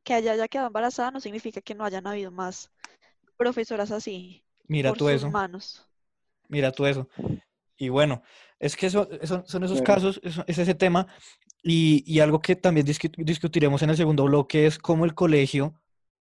[0.05, 2.71] que haya, haya quedado embarazada no significa que no hayan habido más
[3.35, 5.31] profesoras así Mira por tú sus eso.
[5.31, 5.85] manos.
[6.47, 7.09] Mira tú eso.
[7.75, 8.23] Y bueno,
[8.57, 9.95] es que eso, eso- son esos Claro.
[10.01, 11.07] casos, eso- es ese tema.
[11.61, 15.73] Y, y algo que también discu- discutiremos en el segundo bloque es cómo el colegio,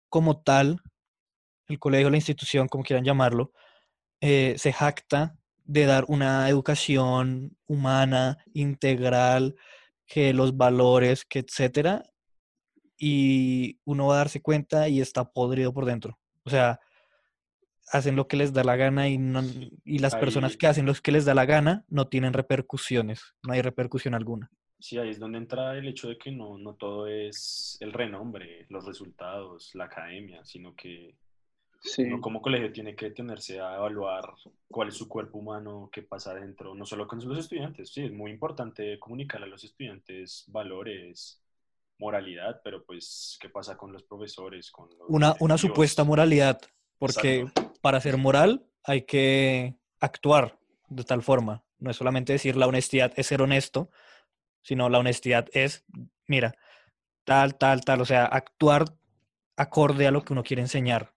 [0.09, 0.81] como tal,
[1.69, 3.53] el colegio, la institución, como quieran llamarlo,
[4.19, 9.55] eh, se jacta de dar una educación humana, integral,
[10.05, 12.03] que los valores, que etcétera.
[12.97, 16.17] y uno va a darse cuenta y está podrido por dentro.
[16.45, 16.79] O sea,
[17.91, 19.43] hacen lo que les da la gana y, no,
[19.83, 23.53] y las personas que hacen lo que les da la gana no tienen repercusiones, no
[23.53, 24.49] hay repercusión alguna.
[24.79, 28.65] Sí, ahí es donde entra el hecho de que no, no todo es el renombre,
[28.69, 31.15] los resultados, la academia, sino que
[31.87, 32.03] Sí.
[32.03, 34.33] uno como colegio tiene que tenerse a evaluar
[34.69, 37.89] cuál es su cuerpo humano, qué pasa adentro, no solo con los estudiantes.
[37.89, 41.41] Sí, es muy importante comunicarle a los estudiantes valores,
[41.97, 44.71] moralidad, pero pues, ¿qué pasa con los profesores?
[44.71, 46.59] Con los Una, una supuesta moralidad,
[46.99, 47.73] porque Exacto.
[47.81, 51.63] para ser moral hay que actuar de tal forma.
[51.79, 53.89] No es solamente decir la honestidad es ser honesto,
[54.61, 55.85] sino la honestidad es,
[56.27, 56.55] mira,
[57.23, 58.85] tal, tal, tal, o sea, actuar
[59.55, 61.13] acorde a lo que uno quiere enseñar.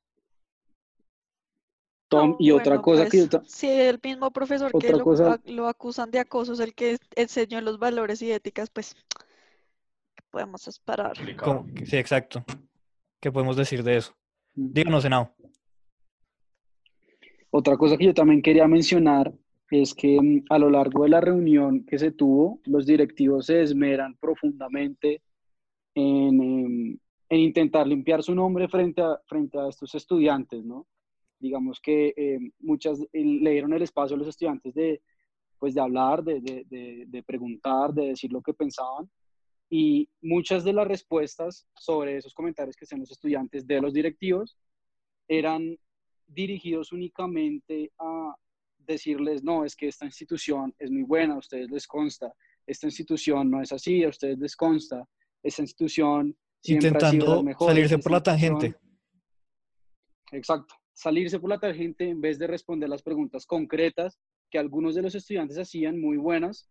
[2.10, 5.04] Tom, No, y otra bueno, cosa que yo pues, Si el mismo profesor que lo,
[5.04, 8.96] cosa- ac- lo acusan de acoso es el que enseñó los valores y éticas, pues,
[10.16, 11.16] ¿qué podemos esperar?
[11.86, 12.44] Sí, exacto.
[13.20, 14.12] ¿Qué podemos decir de eso?
[14.56, 14.72] Mm.
[14.72, 15.32] Díganos, Senado.
[17.50, 19.32] Otra cosa que yo también quería mencionar
[19.70, 23.62] es que mm, a lo largo de la reunión que se tuvo, los directivos se
[23.62, 25.22] esmeran profundamente
[25.94, 30.86] en, em, en intentar limpiar su nombre frente a, frente a estos estudiantes, ¿no?
[31.40, 35.03] Digamos que em, muchas eh, le dieron el espacio a los estudiantes de,
[35.59, 39.11] pues, de hablar, de, de, de, de preguntar, de decir lo que pensaban.
[39.68, 44.57] Y muchas de las respuestas sobre esos comentarios que hacían los estudiantes de los directivos
[45.29, 45.79] eran
[46.26, 48.35] dirigidos únicamente a
[48.79, 52.33] decirles, no, es que esta institución es muy buena, a ustedes les consta,
[52.66, 55.07] esta institución no es así, a ustedes les consta,
[55.42, 58.74] esta institución siempre ha sido la Intentando mejor, salirse por la tangente.
[60.33, 64.18] Exacto, salirse por la tangente en vez de responder las preguntas concretas
[64.50, 66.68] que algunos de los estudiantes hacían muy buenas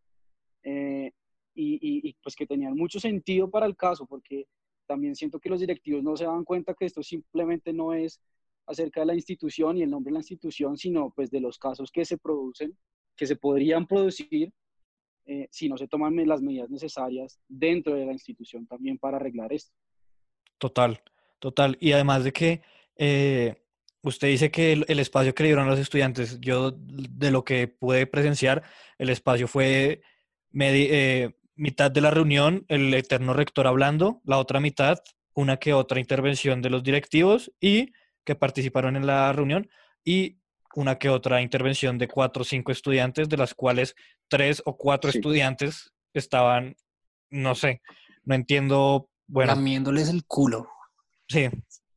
[0.63, 1.11] eh,
[1.55, 4.45] y, y- y, pues que tenían mucho sentido para el caso, porque
[4.85, 8.21] también siento que los directivos no se dan cuenta que esto simplemente no es
[8.67, 11.91] acerca de la institución y el nombre de la institución, sino pues de los casos
[11.91, 12.77] que se producen,
[13.15, 14.53] que se podrían producir
[15.25, 19.51] eh, si no se toman las medidas necesarias dentro de la institución también para arreglar
[19.53, 19.71] esto.
[20.59, 21.01] Total,
[21.39, 21.77] total.
[21.79, 22.61] Y además de que
[22.95, 23.55] eh,
[24.01, 27.67] usted dice que el, el espacio que le dieron los estudiantes, yo de lo que
[27.67, 28.63] pude presenciar,
[28.97, 30.01] el espacio fue
[30.51, 34.99] medi- eh, mitad de la reunión, el eterno rector hablando, la otra mitad,
[35.33, 37.91] una que otra intervención de los directivos y
[38.23, 39.69] que participaron en la reunión
[40.03, 40.37] y
[40.75, 43.95] una que otra intervención de cuatro o cinco estudiantes, de las cuales
[44.27, 45.17] tres o cuatro Sí.
[45.17, 46.75] estudiantes estaban,
[47.29, 47.81] no sé,
[48.23, 49.53] no entiendo, bueno.
[49.55, 50.69] Lamiéndoles el culo.
[51.27, 51.49] Sí,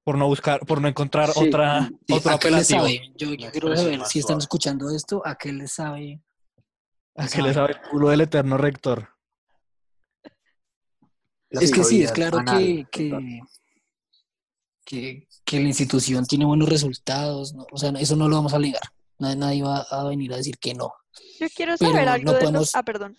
[0.05, 2.81] por no buscar, por no encontrar Sí, otra, Sí, otro ¿A qué les apelativo.
[3.01, 3.13] sabe?
[3.17, 4.43] Yo, quiero saber si están suave.
[4.43, 6.21] escuchando esto, ¿a qué les sabe?
[7.17, 9.09] ¿A qué le sabe el culo del eterno rector?
[11.51, 13.41] Es que sí, es claro banal, que, que,
[14.85, 17.67] que, que la institución tiene buenos resultados, ¿no?
[17.71, 18.83] o sea, eso no lo vamos a ligar.
[19.19, 20.93] Nadie, nadie va a venir a decir que no.
[21.39, 22.75] Yo quiero Pero saber algo no de podemos- los...
[22.75, 23.19] Ah, perdón.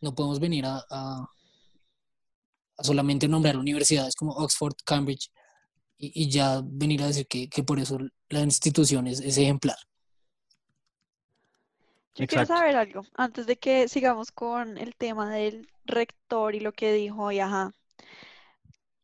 [0.00, 1.28] No podemos venir a, a-
[2.76, 5.30] a solamente nombrar universidades como Oxford, Cambridge
[6.12, 9.76] y, y ya venir a decir que, que por eso la institución es, es ejemplar.
[12.16, 12.60] Yo quiero Exacto.
[12.60, 17.32] saber algo, antes de que sigamos con el tema del rector y lo que dijo
[17.32, 17.72] y ajá.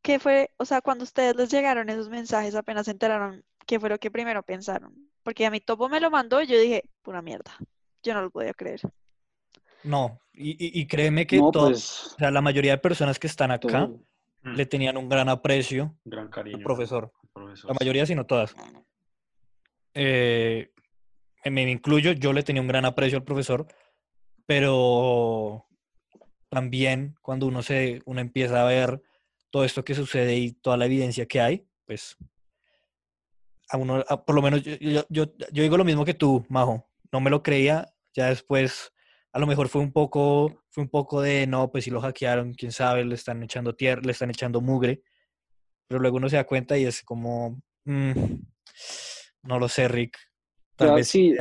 [0.02, 3.88] ¿Qué fue, o sea, cuando ustedes les llegaron esos mensajes, apenas se enteraron, qué fue
[3.90, 5.10] lo que primero pensaron?
[5.22, 7.54] Porque a mi topo me lo mandó y yo dije, pura mierda.
[8.02, 8.80] Yo no lo podía creer.
[9.82, 13.18] No, y, y- y créeme que No, todo- pues o sea, la mayoría de personas
[13.18, 14.00] que están acá todo.
[14.42, 16.56] Mm, le tenían un gran aprecio Gran cariño.
[16.58, 17.12] al profesor.
[17.22, 18.54] al profesor, La mayoría, si no todas.
[19.94, 20.70] Eh,
[21.44, 23.66] me incluyo, yo le tenía un gran aprecio al profesor,
[24.46, 25.66] pero
[26.48, 29.02] también cuando uno se, uno empieza a ver
[29.50, 32.16] todo esto que sucede y toda la evidencia que hay, pues
[33.68, 36.44] a uno, a- por lo menos yo, yo, yo- yo digo lo mismo que tú,
[36.48, 36.88] Majo.
[37.12, 38.92] No me lo creía, ya después
[39.32, 42.54] a lo mejor fue un poco, fue un poco de no, pues si lo hackearon,
[42.54, 45.02] quién sabe, le están echando tierra, le están echando mugre,
[45.88, 48.12] pero luego uno se da cuenta y es como, mm,
[49.42, 50.16] no lo sé, Rick.
[50.76, 51.34] Tal Ya, vez sí,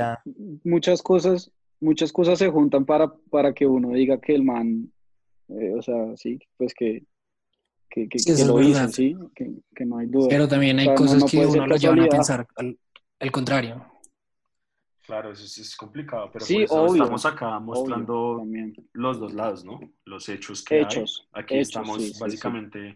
[0.64, 4.92] muchas cosas, muchas cosas se juntan para, para que uno diga que el man,
[5.50, 7.04] eh, o sea, sí, pues que,
[7.90, 10.28] que, que, Sí, que lo hizo, sí, que, que no hay duda.
[10.30, 12.78] Pero también hay O sea, no- cosas no que uno lo llevan a pensar al,
[13.20, 13.86] al contrario.
[15.10, 18.46] Claro, eso sí es complicado, pero Sí, por eso obvio, estamos acá mostrando
[18.94, 19.80] los dos lados, ¿no?
[20.06, 21.42] Los hechos que Hechos, hay.
[21.42, 22.14] Aquí hechos, estamos sí.
[22.22, 22.96] básicamente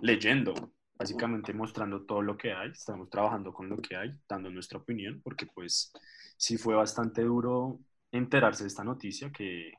[0.00, 4.78] leyendo, básicamente mostrando todo lo que hay, estamos trabajando con lo que hay, dando nuestra
[4.78, 5.92] opinión, porque pues
[6.38, 9.74] sí fue bastante duro enterarse de esta noticia que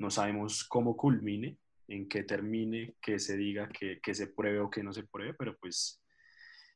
[0.00, 4.68] no sabemos cómo culmine, en qué termine, qué se diga, qué, qué se pruebe o
[4.68, 6.02] qué no se pruebe, pero pues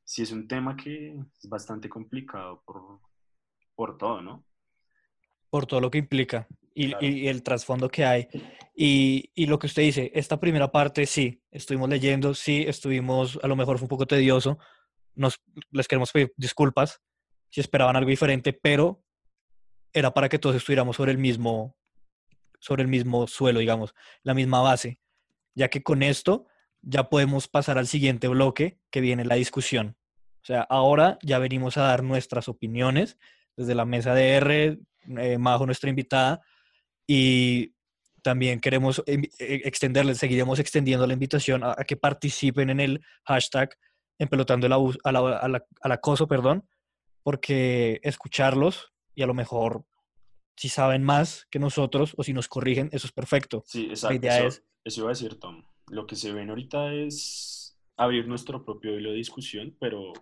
[0.04, 3.00] sí es un tema que es bastante complicado por,
[3.80, 4.44] por todo, ¿no?
[5.48, 7.06] Por todo lo que implica y, Claro.
[7.06, 8.28] y el trasfondo que hay.
[8.76, 13.48] Y, y lo que usted dice, esta primera parte, sí, estuvimos leyendo, sí, estuvimos, a
[13.48, 14.58] lo mejor fue un poco tedioso,
[15.14, 15.40] nos,
[15.70, 17.00] les queremos pedir disculpas
[17.48, 19.02] si esperaban algo diferente, pero
[19.94, 21.74] era para que todos estuviéramos sobre el mismo,
[22.58, 25.00] sobre el mismo suelo, digamos, la misma base,
[25.54, 26.44] ya que con esto
[26.82, 29.96] ya podemos pasar al siguiente bloque que viene la discusión.
[30.42, 33.16] O sea, ahora ya venimos a dar nuestras opiniones
[33.60, 34.78] desde la mesa de R,
[35.18, 36.40] eh, Majo, nuestra invitada,
[37.06, 37.74] y
[38.22, 43.70] también queremos eh, extenderles, seguiremos extendiendo la invitación a, a que participen en el hashtag
[44.18, 46.66] empelotando el abuso- a la- a la- al acoso, perdón,
[47.22, 49.84] porque escucharlos y a lo mejor
[50.56, 53.62] si saben más que nosotros o si nos corrigen, eso es perfecto.
[53.66, 54.14] Sí, exacto.
[54.16, 55.64] idea eso, es- eso iba a decir Tom.
[55.88, 60.12] Lo que se ven ahorita es abrir nuestro propio hilo de discusión, pero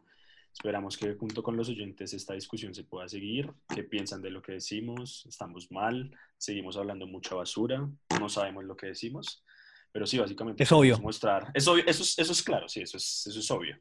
[0.58, 3.48] esperamos que junto con los oyentes esta discusión se pueda seguir.
[3.72, 5.24] ¿Qué piensan de lo que decimos?
[5.28, 6.10] ¿Estamos mal?
[6.36, 7.88] ¿Seguimos hablando mucha basura?
[8.18, 9.44] ¿No sabemos lo que decimos?
[9.92, 10.98] Pero sí, básicamente Es obvio.
[10.98, 11.52] mostrar.
[11.54, 13.78] Es obvio, eso, es, eso es claro, sí, eso es, eso es obvio.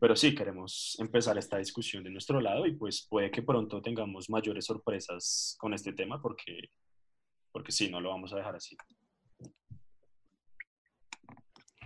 [0.00, 4.30] Pero sí, queremos empezar esta discusión de nuestro lado y pues puede que pronto tengamos
[4.30, 6.70] mayores sorpresas con este tema porque,
[7.52, 8.74] porque sí, no lo vamos a dejar así.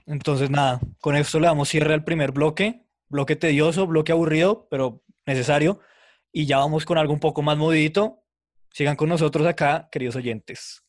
[0.06, 5.02] Entonces, nada, con esto le damos cierre al primer bloque, bloque tedioso, bloque aburrido, pero
[5.26, 5.80] necesario,
[6.32, 8.22] y ya vamos con algo un poco más movidito.
[8.72, 10.84] Sigan con nosotros acá, queridos oyentes.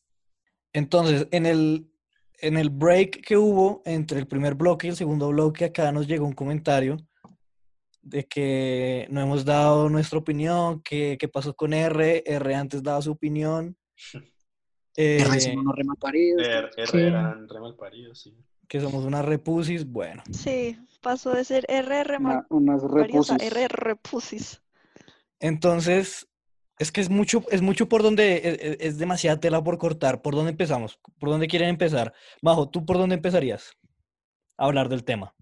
[0.72, 1.90] Entonces, en el,
[2.38, 6.06] en el break que hubo entre el primer bloque y el segundo bloque, acá nos
[6.06, 6.96] llegó un comentario
[8.00, 13.02] de que no hemos dado nuestra opinión, que, qué pasó con R, R antes daba
[13.02, 13.76] su opinión.
[14.96, 16.46] Eh, R son unos remalparidos.
[16.46, 16.98] R, R Sí.
[16.98, 17.48] eran
[18.14, 18.36] sí.
[18.72, 20.22] Que somos una repusis, bueno.
[20.30, 23.36] Sí, pasó de ser RR Una- unas repusis.
[23.38, 24.62] RR pusis.
[25.40, 26.26] Entonces,
[26.78, 30.22] es que es mucho, es mucho por donde, es, es- es demasiada tela por cortar.
[30.22, 30.98] ¿Por dónde empezamos?
[31.18, 32.14] ¿Por dónde quieren empezar?
[32.40, 33.76] Majo, ¿tú por dónde empezarías
[34.56, 35.34] a hablar del tema?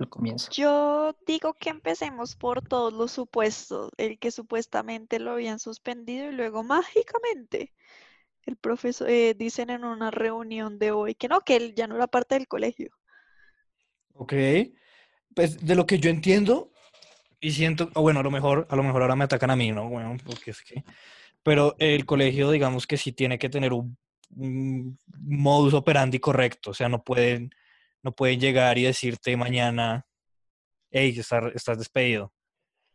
[0.00, 0.50] Al comienzo.
[0.50, 3.90] Yo digo que empecemos por todos los supuestos.
[3.96, 7.72] El que supuestamente lo habían suspendido y luego mágicamente
[8.46, 11.96] el profesor, eh, dicen en una reunión de hoy que no, que él ya no
[11.96, 12.90] era parte del colegio.
[14.14, 14.32] Ok.
[15.34, 16.72] Pues de lo que yo entiendo
[17.40, 19.72] y siento, o bueno, a lo mejor, a lo mejor ahora me atacan a mí,
[19.72, 19.88] ¿no?
[19.88, 20.84] Bueno, porque es que,
[21.42, 23.96] pero el colegio, digamos que sí tiene que tener un,
[24.36, 27.50] un modus operandi correcto, o sea, no pueden,
[28.02, 30.06] no pueden llegar y decirte mañana,
[30.90, 32.32] hey, estás, estás despedido.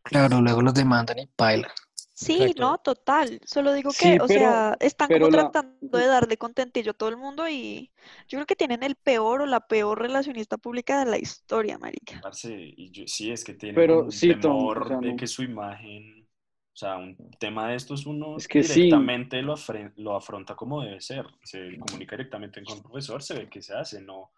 [0.04, 1.72] Claro, luego los demandan y bailan.
[2.20, 2.62] Sí, Exacto.
[2.64, 3.40] no, total.
[3.46, 6.94] Solo digo Sí, que, o pero- sea, están como la- tratando de darle contentillo a
[6.96, 7.92] todo el mundo y
[8.28, 12.20] yo creo que tienen el peor o la peor relacionista pública de la historia, marica.
[12.44, 15.16] Y yo- sí, es que tiene Pero un sí, Tom, o temor sea, de no.
[15.16, 18.74] que su imagen, o sea, un tema de estos uno Es que sí.
[18.82, 21.24] directamente lo, afre- lo afronta como debe ser.
[21.44, 24.32] Se comunica directamente con el profesor, se ve qué se hace, no,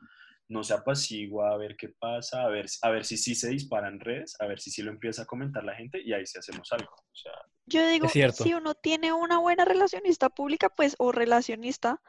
[0.49, 3.87] no se apacigua a ver qué pasa, a ver, a ver si sí se dispara
[3.87, 6.37] en redes, a ver si sí lo empieza a comentar la gente y ahí sí
[6.37, 6.91] hacemos algo.
[6.93, 7.31] O sea,
[7.69, 12.01] Yo digo, si uno tiene una buena relacionista pública, pues, o relacionista,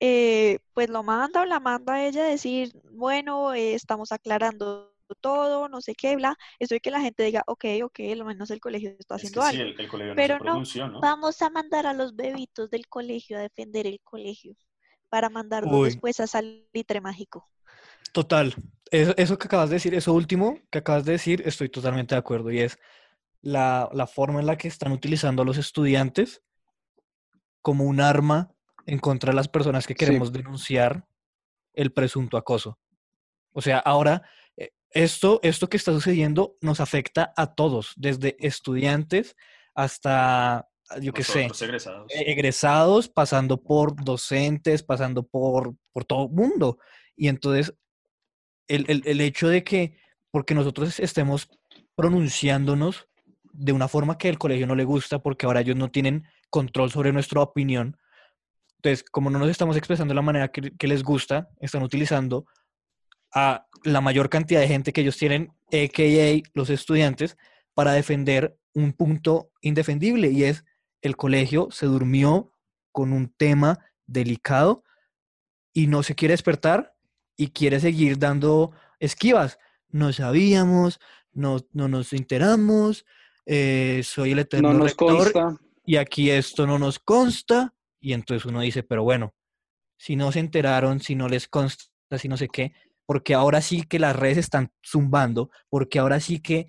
[0.00, 4.92] eh, pues lo manda o la manda a ella a decir, bueno, eh, estamos aclarando
[5.20, 6.36] todo, no sé qué, bla.
[6.58, 9.28] Eso de que la gente diga, ok, ok, lo menos el colegio está es que
[9.28, 9.62] haciendo sí, algo.
[9.62, 11.00] el, el colegio no Pero no, pronunció, ¿no?
[11.00, 14.56] Vamos a mandar a los bebitos del colegio a defender el colegio
[15.08, 15.84] para mandarlos Uy.
[15.84, 17.48] después a salitre mágico.
[18.12, 18.54] Total.
[18.90, 22.18] Eso, eso que acabas de decir, eso último que acabas de decir, estoy totalmente de
[22.20, 22.50] acuerdo.
[22.52, 22.78] Y es
[23.44, 26.42] la, la forma en la que están utilizando a los estudiantes
[27.60, 28.50] como un arma
[28.86, 29.98] en contra de las personas que Sí.
[29.98, 31.06] queremos denunciar
[31.74, 32.78] el presunto acoso.
[33.52, 34.22] O sea, ahora
[34.56, 39.36] eh, esto, esto que está sucediendo nos afecta a todos, desde estudiantes
[39.74, 40.68] hasta,
[41.00, 42.12] yo qué sé, egresados.
[42.12, 46.78] e- egresados, pasando por docentes, pasando por, por todo el mundo.
[47.16, 47.74] Y entonces,
[48.68, 49.98] el, el- el hecho de que,
[50.30, 51.48] porque nosotros estemos
[51.94, 53.08] pronunciándonos
[53.54, 56.90] de una forma que el colegio no le gusta, porque ahora ellos no tienen control
[56.90, 57.96] sobre nuestra opinión,
[58.84, 62.44] entonces, como no nos estamos expresando de la manera que, que les gusta, están utilizando
[63.34, 66.42] a la mayor cantidad de gente que ellos tienen, a.k.a.
[66.52, 67.38] los estudiantes,
[67.72, 70.66] para defender un punto indefendible y es
[71.00, 72.52] el colegio se durmió
[72.92, 74.84] con un tema delicado
[75.72, 76.94] y no se quiere despertar
[77.36, 79.58] y quiere seguir dando esquivas.
[79.88, 81.00] No sabíamos,
[81.32, 83.06] no, no nos enteramos,
[83.46, 85.56] eh, soy el eterno No nos rector consta.
[85.84, 89.34] y aquí esto no nos consta y entonces uno dice, pero bueno,
[89.96, 91.86] si no se enteraron, si no les consta,
[92.18, 92.72] si no sé qué,
[93.06, 96.66] porque ahora sí que las redes están zumbando, porque ahora sí que,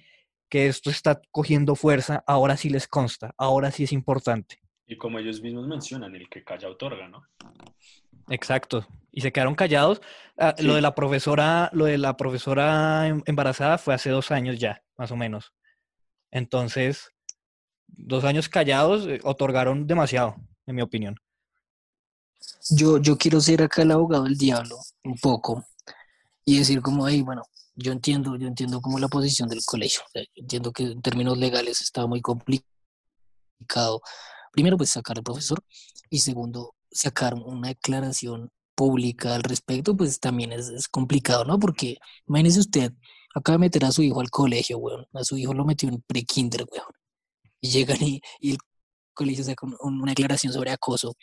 [0.50, 4.60] que esto está cogiendo fuerza, ahora sí les consta, ahora sí es importante.
[4.88, 7.24] Y como ellos mismos mencionan, el que calla otorga, ¿no?
[8.30, 8.88] Exacto.
[9.12, 10.02] Y se quedaron callados.
[10.38, 10.66] Ah, Sí.
[10.66, 14.84] Lo de la profesora, lo de la profesora em- embarazada fue hace dos años ya,
[14.98, 15.54] más o menos.
[16.36, 17.12] Entonces,
[17.88, 21.16] dos años callados eh, otorgaron demasiado, en mi opinión.
[22.72, 25.66] Yo, yo quiero ser acá el abogado del diablo, un poco,
[26.44, 27.44] y decir como, hey, bueno,
[27.76, 30.02] yo entiendo, yo entiendo como la posición del colegio.
[30.36, 32.66] entiendo que en términos legales estaba muy complicado.
[34.52, 35.64] Primero, pues sacar al profesor,
[36.10, 41.60] y segundo, sacar una declaración pública al respecto, pues también es, es complicado, ¿no?
[41.60, 41.96] Porque
[42.28, 42.92] imagínese usted,
[43.36, 45.08] acaba de meter a su hijo al colegio, weón.
[45.14, 46.88] A su hijo lo metió en pre-kinder, weón.
[47.62, 48.58] Y llegan y, y el
[49.14, 51.16] colegio saca un- una declaración sobre acoso.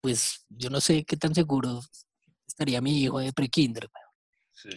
[0.00, 1.80] Pues yo no sé qué tan seguro
[2.46, 4.08] estaría mi hijo de pre-kinder, weón.
[4.52, 4.70] Sí.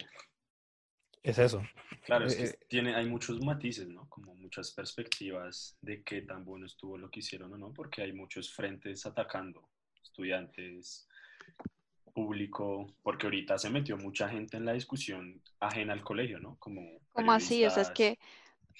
[1.22, 1.62] Es eso.
[2.04, 2.58] Claro, es Eh, que eh.
[2.68, 4.06] tiene, hay muchos matices, ¿no?
[4.10, 8.12] Como muchas perspectivas de qué tan bueno estuvo lo que hicieron o no, porque hay
[8.12, 9.70] muchos frentes atacando,
[10.02, 11.08] estudiantes,
[12.14, 16.56] público, porque ahorita se metió mucha gente en la discusión ajena al colegio, ¿no?
[16.60, 17.64] Como, ¿Cómo así?
[17.66, 17.90] O sea, es periodistas.
[17.90, 18.18] que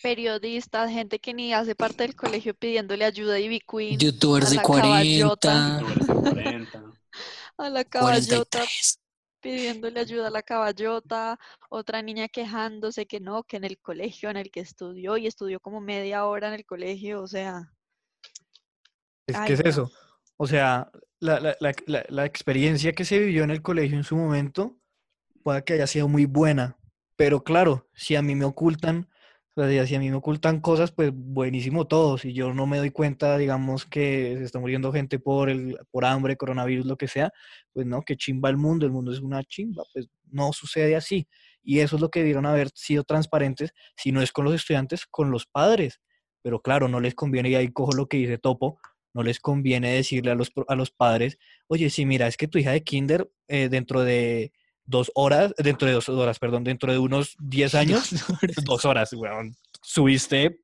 [0.02, 4.50] periodistas, gente que ni hace parte del colegio pidiéndole ayuda a Ivy Queen, Youtubers a
[4.50, 5.78] de la 40, caballota.
[5.78, 6.84] youtubers de 40.
[7.58, 9.00] a la caballota 43.
[9.40, 11.38] pidiéndole ayuda a la caballota,
[11.70, 15.60] otra niña quejándose que no, que en el colegio en el que estudió y estudió
[15.60, 17.70] como media hora en el colegio, o sea,
[19.26, 19.70] Es Ay, que es no.
[19.70, 19.92] eso.
[20.36, 20.90] O sea,
[21.24, 24.76] la, la- la- la- experiencia que se vivió en el colegio en su momento
[25.42, 26.78] puede que haya sido muy buena,
[27.16, 29.08] pero claro, si a mí me ocultan,
[29.56, 32.18] o sea, si a mí me ocultan cosas, pues buenísimo todo.
[32.18, 36.04] Si yo no me doy cuenta, digamos, que se está muriendo gente por el, por
[36.06, 37.32] hambre, coronavirus, lo que sea,
[37.72, 41.28] pues no, que chimba el mundo, el mundo es una chimba, pues no sucede así.
[41.62, 45.06] Y eso es lo que debieron haber sido transparentes, si no es con los estudiantes,
[45.06, 46.00] con los padres.
[46.42, 48.78] Pero claro, no les conviene, y ahí cojo lo que dice Topo,
[49.14, 51.38] no les conviene decirle a los, a los padres,
[51.68, 54.52] oye, sí, mira, es que tu hija de kinder eh, dentro de
[54.84, 58.10] dos horas, dentro de dos horas, perdón, dentro de unos 10 años,
[58.64, 60.60] dos horas, weón, subiste,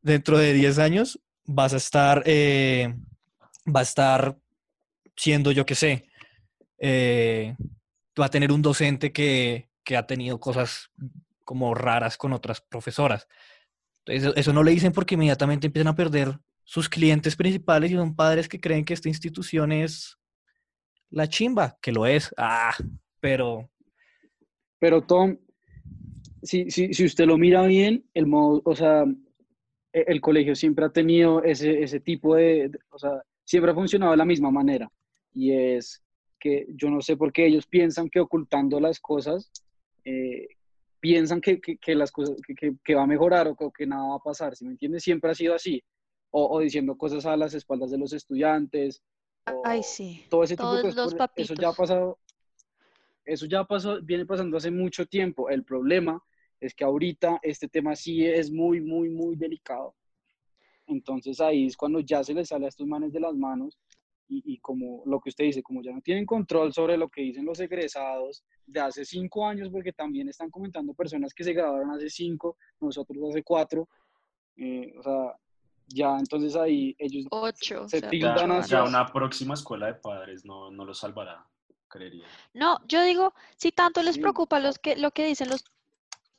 [0.00, 2.94] dentro de 10 años vas a estar, eh,
[3.66, 4.38] va a estar
[5.16, 6.08] siendo, yo qué sé,
[6.78, 7.56] eh,
[8.18, 10.90] va a tener un docente que, que ha tenido cosas
[11.44, 13.28] como raras con otras profesoras.
[14.06, 18.16] Eso, eso no le dicen porque inmediatamente empiezan a perder sus clientes principales y son
[18.16, 20.18] padres que creen que esta institución es
[21.10, 22.34] la chimba, que lo es.
[22.36, 22.74] Ah,
[23.20, 23.70] pero
[24.78, 25.38] Pero Tom,
[26.42, 29.04] si, si, si usted lo mira bien, el modo, o sea,
[29.92, 34.12] e- el colegio siempre ha tenido ese, ese tipo de, o sea, siempre ha funcionado
[34.12, 34.90] de la misma manera.
[35.32, 36.02] Y es
[36.38, 39.50] que yo no sé por qué ellos piensan que ocultando las cosas,
[40.04, 40.46] eh,
[41.00, 44.08] piensan que, que, las cosas, que, que, va a mejorar o que, o que nada
[44.08, 45.02] va a pasar, ¿sí me entiendes?
[45.02, 45.82] Siempre ha sido así.
[46.36, 49.04] O, o diciendo cosas a las espaldas de los estudiantes.
[49.62, 50.96] ay sí, todo ese tipo todos de cosas.
[50.96, 52.18] los Eso ya ha pasado,
[53.24, 55.48] eso ya pasó, viene pasando hace mucho tiempo.
[55.48, 56.20] El problema
[56.58, 59.94] es que ahorita este tema sí es muy, muy, muy delicado.
[60.88, 63.78] Entonces ahí es cuando ya se les sale a estos manes de las manos
[64.26, 67.22] y, y como lo que usted dice, como ya no tienen control sobre lo que
[67.22, 71.92] dicen los egresados de hace cinco años, porque también están comentando personas que se graduaron
[71.92, 73.88] hace cinco, nosotros hace cuatro,
[74.56, 75.36] eh, o sea,
[75.88, 79.54] ya entonces ahí ellos Ocho, se o sea, tildan ocho Ya, hacia- ya una próxima
[79.54, 81.46] escuela de padres no, no lo salvará,
[81.88, 82.32] creería.
[82.54, 84.18] No, yo digo, si tanto les Sí.
[84.18, 85.64] preocupa los que, lo que dicen los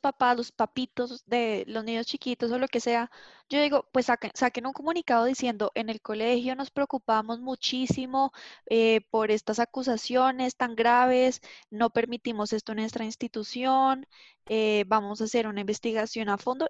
[0.00, 3.10] papás, los papitos de los niños chiquitos o lo que sea,
[3.50, 8.32] yo digo, pues saquen, saquen un comunicado diciendo, en el colegio nos preocupamos muchísimo
[8.68, 11.40] eh, por estas acusaciones tan graves,
[11.70, 14.06] no permitimos esto en nuestra institución,
[14.48, 16.68] eh, vamos a hacer una investigación a fondo.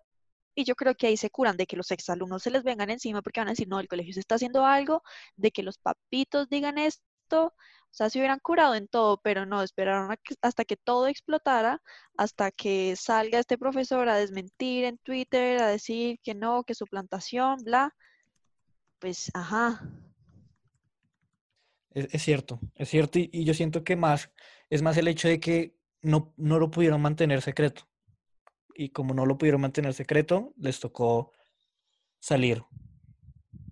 [0.56, 3.20] Y yo creo que ahí se curan de que los exalumnos se les vengan encima
[3.22, 5.02] porque van a decir, no, el colegio se está haciendo algo,
[5.36, 7.04] de que los papitos digan esto,
[7.36, 7.52] o
[7.90, 11.82] sea, se hubieran curado en todo, pero no, esperaron hasta que todo explotara,
[12.16, 16.86] hasta que salga este profesor a desmentir en Twitter, a decir que no, que su
[16.86, 17.94] plantación, bla.
[18.98, 19.82] Pues, ajá.
[21.90, 23.18] es, es cierto, es cierto.
[23.18, 24.30] Y, y yo siento que más,
[24.70, 27.86] es más el hecho de que no, no lo pudieron mantener secreto.
[28.78, 31.32] Y como no lo pudieron mantener secreto, les tocó
[32.20, 32.62] salir.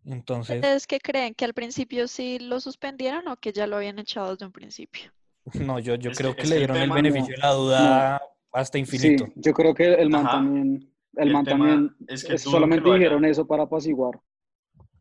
[0.05, 1.35] Entonces, ¿Ustedes qué creen?
[1.35, 5.13] ¿Que al principio sí lo suspendieron o que ya lo habían echado desde un principio?
[5.55, 8.79] no, yo, yo Es creo que- le el dieron el beneficio de la duda hasta
[8.79, 9.27] infinito.
[9.27, 10.37] Sí, yo creo que el man Ajá.
[10.37, 14.21] también, el El man también, es que solamente dijeron eso para apaciguar.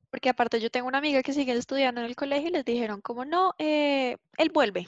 [0.10, 3.02] Porque aparte yo tengo una amiga que sigue estudiando en el colegio y les dijeron
[3.02, 4.88] como no, eh, él vuelve.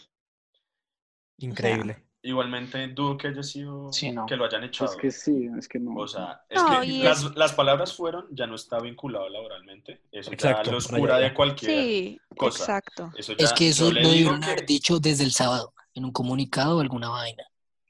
[1.37, 1.97] Increíble.
[2.25, 4.25] Igualmente, dudo que haya sido, Sí, no.
[4.25, 4.91] que lo hayan echado.
[4.91, 5.95] Es que sí, es que no.
[5.95, 10.01] O sea, es No, que y las, las palabras fueron, ya no está vinculado laboralmente.
[10.11, 11.23] Eso Exacto, ya los por allá cura ya.
[11.29, 12.63] de cualquier Sí, cosa.
[12.63, 13.11] exacto.
[13.15, 16.77] Eso Es que eso lo debieron haber que- dicho desde el sábado, en un comunicado
[16.77, 17.43] o alguna vaina.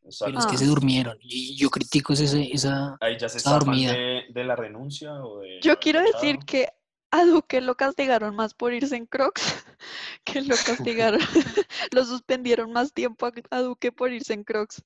[0.04, 0.26] Exacto.
[0.26, 0.60] Pero es que Ah.
[0.60, 1.18] se durmieron.
[1.22, 2.96] Y yo critico ese, esa...
[3.02, 3.94] Ahí ya se Está zafan dormida.
[3.94, 5.60] de, de la renuncia o de...
[5.62, 6.68] Yo haber quiero decir que
[7.16, 9.42] a Duque lo castigaron más por irse en Crocs
[10.26, 11.20] que lo castigaron,
[11.92, 14.84] lo suspendieron más tiempo a, a Duque por irse en Crocs.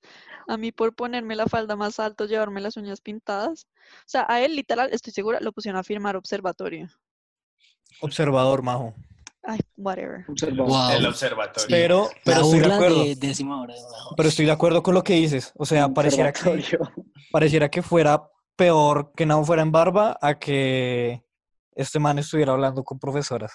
[0.47, 3.67] A mí por ponerme la falda más alto, llevarme las uñas pintadas.
[3.99, 6.89] O sea, a él literal, estoy segura, lo pusieron a firmar observatorio.
[8.01, 8.93] Observador, Majo.
[9.43, 10.25] Ay, whatever.
[10.27, 10.91] Wow.
[10.91, 11.67] El observatorio.
[11.69, 13.03] Pero, estoy de acuerdo.
[13.03, 14.15] de décima hora de abajo.
[14.15, 15.53] Pero estoy de acuerdo con lo que dices.
[15.55, 16.77] O sea, pareciera que,
[17.31, 21.23] pareciera que fuera peor que no fuera en barba a que
[21.75, 23.51] este man estuviera hablando con profesoras.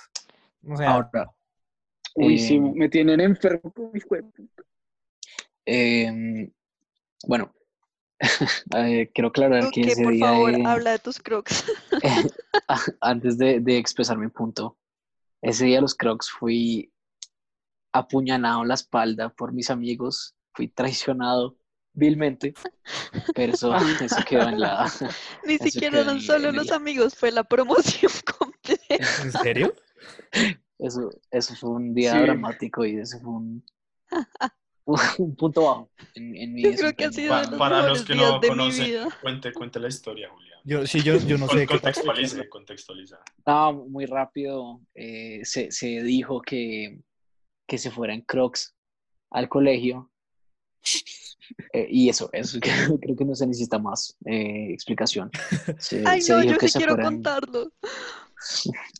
[0.67, 1.31] O sea, Ahora,
[2.17, 3.73] Uy, sí, Eh, me tienen enfermo.
[3.95, 4.17] hijo
[5.67, 6.51] em,
[7.27, 7.53] bueno,
[8.77, 11.65] eh, quiero aclarar que ese por día favor, de- habla de tus Crocs.
[13.01, 14.77] antes de, de expresar mi punto,
[15.43, 16.93] ese día los Crocs fui
[17.93, 21.57] apuñalado en la espalda por mis amigos, fui traicionado
[21.95, 22.53] vilmente,
[23.35, 24.91] pero eso, eso quedó en la...
[25.47, 29.23] Ni siquiera eran solo los el- amigos, fue la promoción completa.
[29.23, 29.75] ¿en serio?
[30.79, 32.19] Eso, eso fue un día Sí.
[32.21, 33.65] dramático y eso fue un,
[35.19, 37.89] un punto bajo en, en mi Yo creo que ha sido Pa- de los para
[37.89, 40.61] los que no conocen, cuente, cuente la historia, Julián.
[40.65, 43.19] Yo, sí, yo, yo no sé Con- de qué contextualiza.
[43.47, 47.01] No, muy rápido eh, se, se dijo que,
[47.67, 48.75] que se fuera en Crocs
[49.31, 50.11] al colegio.
[51.73, 52.59] Eh, y eso, eso
[53.01, 55.31] creo que no se necesita más eh, explicación.
[55.79, 57.73] Se, Ay, se no, yo que sí quiero fueran- contarlo.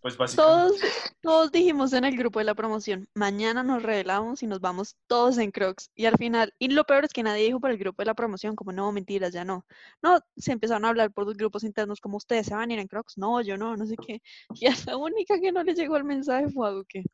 [0.01, 0.37] Pues básicamente,
[0.79, 0.81] Todos,
[1.21, 5.37] todos dijimos en el grupo de la promoción, mañana nos revelamos y nos vamos todos
[5.37, 5.91] en Crocs.
[5.95, 8.15] Y al final, y lo peor es que nadie dijo por el grupo de la
[8.15, 9.67] promoción, como no, mentiras, ya no.
[10.03, 12.79] No, se empezaron a hablar por los grupos internos, como ustedes se van a ir
[12.79, 13.19] en Crocs.
[13.19, 14.23] No, yo no, no sé qué.
[14.55, 17.05] Y a la única que no le llegó el mensaje fue a Duque.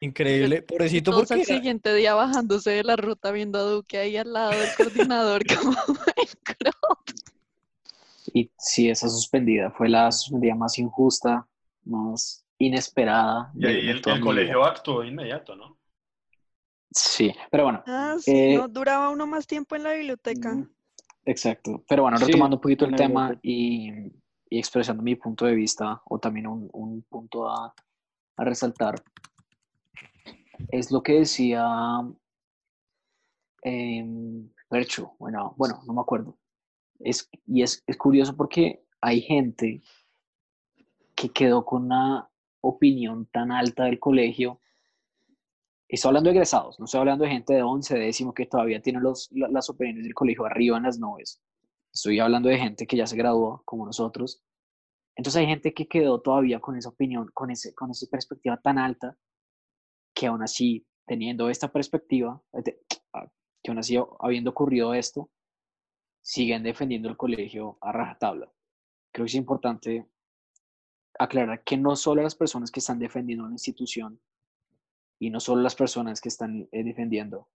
[0.00, 0.62] Increíble.
[0.62, 4.32] Pobrecito, Todos al porque siguiente día bajándose de la ruta viendo a Duque ahí al
[4.32, 5.76] lado del coordinador, como.
[8.32, 11.46] Y sí, esa suspendida fue la suspendida más injusta,
[11.84, 13.50] más inesperada.
[13.54, 15.78] y ahí el, colegio actuó de inmediato, ¿no?
[16.92, 20.54] Sí, pero bueno, Ah, sí, Eh, no, duraba uno más tiempo en la biblioteca.
[20.54, 20.70] Mm.
[21.24, 21.84] Exacto.
[21.88, 23.90] Pero bueno, Sí, retomando un poquito el tema y,
[24.48, 27.72] y expresando mi punto de vista, o también un, un punto a,
[28.36, 28.96] a resaltar,
[30.68, 31.64] es lo que decía
[33.62, 36.36] em, Percho, bueno, bueno, no me acuerdo.
[36.98, 39.82] Es, y es, es curioso porque hay gente
[41.14, 42.28] que quedó con una
[42.60, 44.60] opinión tan alta del colegio.
[45.88, 49.00] Estoy hablando de egresados, no estoy hablando de gente de 11, décimo que todavía tiene
[49.00, 51.42] los, la- las opiniones del colegio arriba en las nubes.
[51.92, 54.40] Estoy hablando de gente que ya se graduó, como nosotros.
[55.16, 58.78] Entonces hay gente que quedó todavía con esa opinión, con, ese, con esa perspectiva tan
[58.78, 59.16] alta,
[60.20, 62.42] que aún así, teniendo esta perspectiva,
[63.14, 63.26] ah,
[63.62, 65.30] que aún así habiendo ocurrido esto,
[66.20, 68.52] siguen defendiendo el colegio a rajatabla.
[69.14, 70.06] Creo que es importante
[71.18, 74.20] aclarar que no solo las personas que están defendiendo una institución
[75.18, 77.48] y no solo las personas que están eh, defendiendo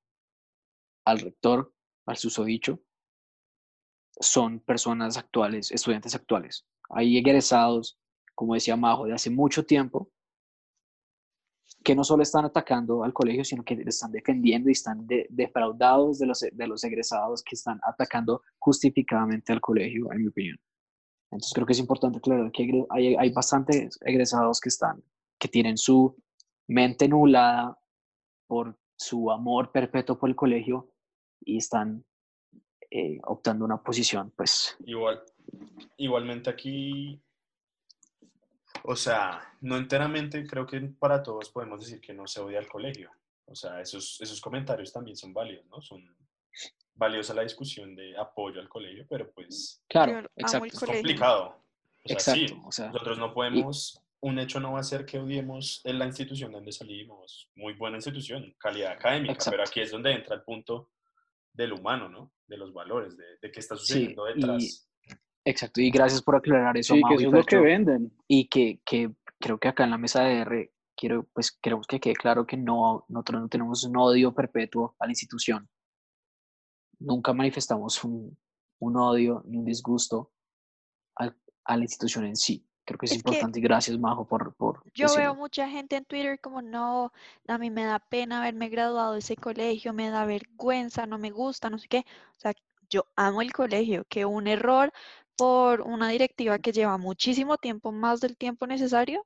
[1.05, 1.71] al rector,
[2.07, 2.81] al susodicho,
[4.19, 6.65] son personas actuales, estudiantes actuales.
[6.89, 7.99] Hay egresados,
[8.33, 10.09] como decía Majo, de hace mucho tiempo,
[11.85, 15.27] que no solo están atacando al colegio, sino que le están defendiendo y están de-
[15.29, 20.57] defraudados de los, de los egresados que están atacando justificadamente al colegio, en mi opinión.
[21.29, 25.03] Entonces creo que es importante aclarar que hay, hay bastantes egresados que están,
[25.39, 26.15] que tienen su
[26.67, 27.77] mente nublada
[28.47, 30.91] por su amor perpetuo por el colegio
[31.41, 32.03] y están
[32.89, 35.21] eh, optando una posición, pues, Igual,
[35.97, 37.21] igualmente aquí,
[38.87, 42.67] o sea, no enteramente creo que para todos podemos decir que no se odia al
[42.67, 43.11] colegio.
[43.47, 45.81] O sea, esos, esos comentarios también son válidos, ¿no?
[45.81, 46.03] Son
[46.95, 50.65] válidos a la discusión de apoyo al colegio, pero pues claro, exacto.
[50.67, 51.61] es complicado.
[52.03, 55.05] O sea, sí, Exacto, o sea, nosotros no podemos, un hecho no va a ser
[55.05, 57.49] que odiemos en la institución donde salimos.
[57.55, 60.91] Muy buena institución, calidad académica, pero aquí es donde entra el punto
[61.53, 62.31] del humano, ¿no?
[62.47, 64.89] De los valores, de, de qué está Sí, sucediendo y- detrás.
[65.45, 68.11] Exacto, y gracias por aclarar eso, Sí, Majo que eso es lo que venden.
[68.27, 71.99] y que, que creo que acá en la mesa de R quiero, pues queremos que
[71.99, 75.69] quede claro que no, nosotros no tenemos un odio perpetuo a la institución.
[76.99, 78.37] Nunca manifestamos un,
[78.79, 80.31] un odio ni un disgusto
[81.15, 82.65] al- a la institución en sí.
[82.85, 85.15] Creo que es, Es que- importante y gracias, Majo, por, por Yo decirlo.
[85.23, 87.11] veo mucha gente en Twitter como, no,
[87.47, 91.31] a mí me da pena haberme graduado de ese colegio, me da vergüenza, no me
[91.31, 91.99] gusta, no sé qué.
[92.37, 92.53] O sea,
[92.89, 94.93] yo amo el colegio, que un error
[95.35, 99.25] por una directiva que lleva muchísimo tiempo, más del tiempo necesario,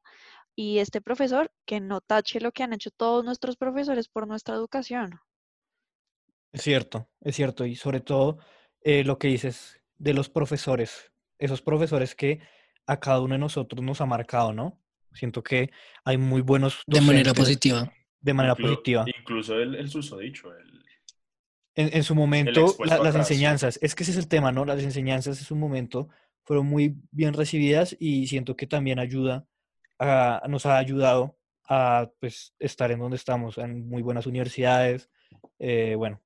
[0.55, 4.55] y este profesor que no tache lo que han hecho todos nuestros profesores por nuestra
[4.55, 5.19] educación.
[6.51, 7.65] Es cierto, es cierto.
[7.65, 8.39] Y sobre todo
[8.81, 12.41] eh, lo que dices de los profesores, esos profesores que
[12.87, 14.81] a cada uno de nosotros nos ha marcado, ¿no?
[15.13, 15.69] Siento que
[16.03, 17.91] hay muy buenos De manera positiva.
[18.19, 19.05] de manera Inclu- positiva.
[19.19, 20.68] Incluso el, el susodicho, el,
[21.79, 23.33] En, en su momento, la- las atrás, sí.
[23.33, 24.65] enseñanzas, es que ese es el tema, ¿no?
[24.65, 26.09] Las enseñanzas en su momento
[26.43, 29.45] fueron muy bien recibidas y siento que también ayuda,
[29.97, 31.37] a- nos ha ayudado
[31.69, 35.09] a pues, estar en donde estamos, en muy buenas universidades,
[35.57, 36.21] eh, bueno,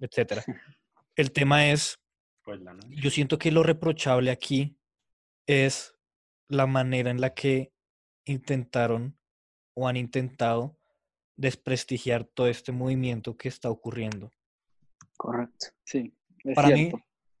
[0.00, 0.42] etcétera.
[1.14, 1.98] El tema es,
[2.42, 4.76] pues, yo siento que lo reprochable aquí
[5.46, 5.94] es
[6.48, 7.72] la manera en la que
[8.24, 9.16] intentaron
[9.74, 10.76] o han intentado
[11.36, 14.32] desprestigiar todo este movimiento que está ocurriendo.
[15.18, 15.66] Correcto.
[15.84, 16.14] Sí,
[16.44, 16.90] es Para mí,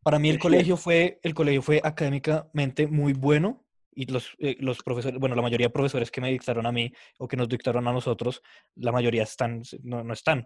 [0.02, 4.56] para mí el Es colegio fue, el colegio fue académicamente muy bueno y los, eh,
[4.58, 7.48] los profesores, bueno, la mayoría de profesores que me dictaron a mí o que nos
[7.48, 8.42] dictaron a nosotros,
[8.74, 10.44] la mayoría están, no, no están.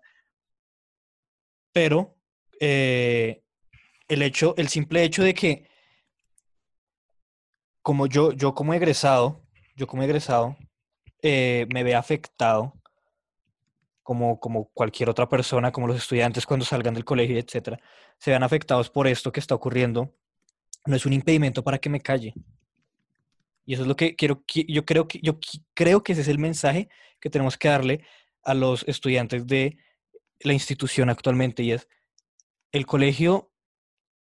[1.73, 2.17] Pero
[2.61, 3.43] eh,
[4.09, 5.69] el hecho, el simple hecho de que
[7.81, 9.43] como yo, yo como egresado,
[9.75, 10.57] yo como egresado,
[11.23, 12.75] eh, me vea afectado
[14.03, 17.81] como, como cualquier otra persona, como los estudiantes cuando salgan del colegio, etcétera,
[18.19, 20.15] se vean afectados por esto que está ocurriendo,
[20.87, 22.35] no es un impedimento para que me calle.
[23.65, 25.39] Y eso es lo que quiero, qui- yo creo que, yo
[25.75, 26.89] creo que ese es el mensaje
[27.21, 28.05] que tenemos que darle
[28.43, 29.79] a los estudiantes de
[30.41, 31.89] la institución actualmente, y es
[32.73, 33.53] el colegio,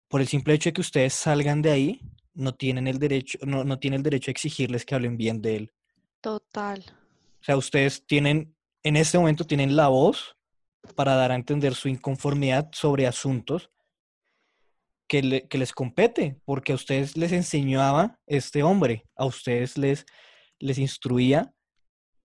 [0.07, 2.01] por el simple hecho de que ustedes salgan de ahí,
[2.33, 5.55] no tienen el derecho, no, no tiene el derecho a exigirles que hablen bien de
[5.55, 5.71] él.
[6.21, 6.83] Total.
[7.41, 10.35] O sea, ustedes tienen, en este momento tienen la voz
[10.95, 13.69] para dar a entender su inconformidad sobre asuntos
[15.07, 20.05] que, le- que les compete, porque a ustedes les enseñaba este hombre, a ustedes les,
[20.59, 21.53] les instruía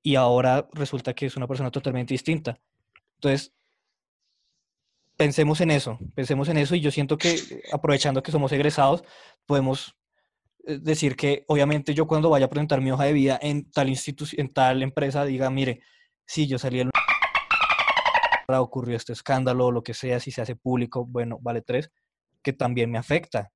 [0.03, 2.59] y ahora resulta que es una persona totalmente distinta.
[3.17, 3.53] Entonces,
[5.17, 7.39] pensemos en eso, pensemos en eso y yo siento que
[7.73, 9.03] aprovechando que somos egresados,
[9.47, 9.97] podemos
[10.67, 13.89] eh, decir que obviamente yo cuando vaya a presentar mi hoja de vida en tal
[13.89, 15.81] institución, en tal empresa, diga, mire,
[16.27, 16.91] si yo salí del
[18.49, 21.91] ocurrió este escándalo, lo que sea, si se hace público, bueno, vale tres,
[22.43, 23.51] que también me afecta.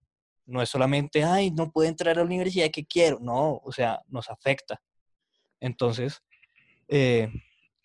[0.47, 4.01] No es solamente, ay, no puedo entrar a la universidad que quiero, no, o sea,
[4.09, 4.81] nos afecta.
[5.61, 6.23] Entonces,
[6.89, 7.29] eh,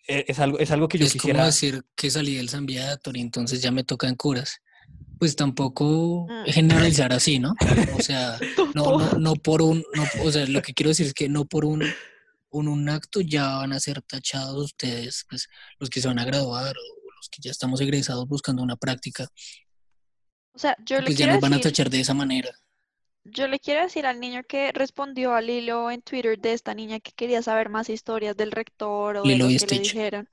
[0.08, 1.38] e- es, algo, es algo que yo es quisiera...
[1.38, 4.60] como decir que salí del Zambiator y entonces ya me tocan curas.
[5.18, 6.50] Pues tampoco Mm.
[6.50, 7.54] generalizar así, ¿no?
[7.96, 8.38] O sea,
[8.74, 11.44] no, no, no por un, no, o sea, lo que quiero decir es que no
[11.44, 11.82] por un,
[12.58, 15.48] un, un acto ya van a ser tachados ustedes, pues
[15.78, 19.28] los que se van a graduar o los que ya estamos egresados buscando una práctica,
[20.54, 22.50] O sea, yo le pues ya nos van a tachar de esa manera.
[23.24, 27.00] yo le quiero decir al niño que respondió al hilo en Twitter de esta niña
[27.00, 30.28] que quería saber más historias del rector o de lo que le dijeron.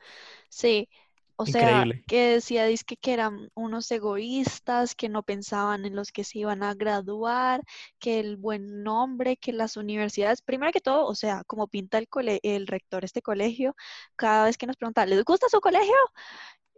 [0.50, 0.90] Sí,
[1.36, 6.24] o sea, que decía dizque que eran unos egoístas, que no pensaban en los que
[6.24, 7.62] se iban a graduar,
[8.00, 12.08] que el buen nombre, que las universidades, primero que todo, o sea, como pinta el
[12.10, 13.76] cole- el rector este colegio,
[14.16, 15.94] cada vez que nos pregunta, ¿les gusta su colegio?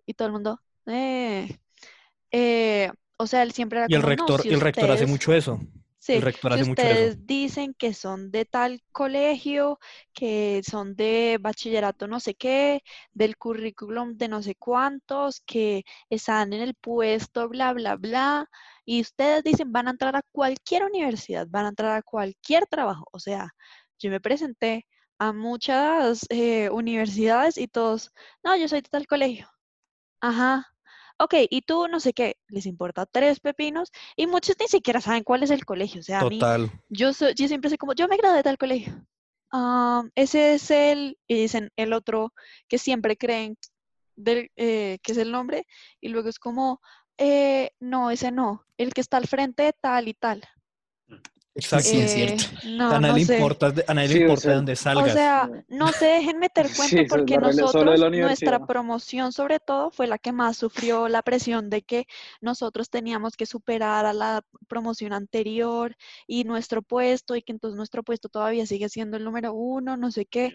[0.05, 1.57] Y todo el mundo, eh,
[2.31, 5.07] eh, o sea, él siempre era Y el como, no, rector, si el rector hace
[5.07, 5.59] mucho eso.
[6.05, 6.21] Sí,
[6.53, 9.79] si ustedes dicen que son de tal colegio,
[10.13, 12.83] que son de bachillerato no sé qué,
[13.13, 18.47] del currículum de no sé cuántos, que están en el puesto, bla, bla, bla,
[18.85, 23.05] y ustedes dicen van a entrar a cualquier universidad, van a entrar a cualquier trabajo.
[23.11, 23.49] O sea,
[23.97, 24.85] yo me presenté
[25.17, 28.11] a muchas eh, universidades y todos,
[28.43, 29.49] no, yo soy de tal colegio.
[30.21, 30.74] Ajá.
[31.17, 35.23] Ok, y tú no sé qué, les importa tres pepinos y muchos ni siquiera saben
[35.23, 36.01] cuál es el colegio.
[36.01, 36.69] O sea, a mí, Total.
[36.89, 39.05] yo, soy, yo siempre soy como, yo me gradué de tal colegio.
[39.51, 42.33] Ah, ese es el, y dicen el otro
[42.67, 43.57] que siempre creen
[44.17, 45.65] del, eh, que es el nombre,
[46.01, 46.81] y luego es como,
[47.17, 50.43] eh, no, ese no, el que está al frente de tal y tal.
[51.55, 51.87] Exacto.
[51.87, 52.67] Sí, es Eh, cierto.
[52.67, 53.37] no, a nadie no le sé.
[53.37, 55.13] importa, de- a nadie Sí, le o importa sea, de dónde O salgas.
[55.13, 60.17] sea, no se dejen meter Sí, es porque nosotros, nuestra promoción sobre todo fue la
[60.17, 62.07] que más sufrió la presión de que
[62.41, 65.95] nosotros teníamos que superar a la promoción anterior
[66.27, 70.11] y nuestro puesto y que entonces nuestro puesto todavía sigue siendo el número uno, no
[70.11, 70.53] sé qué.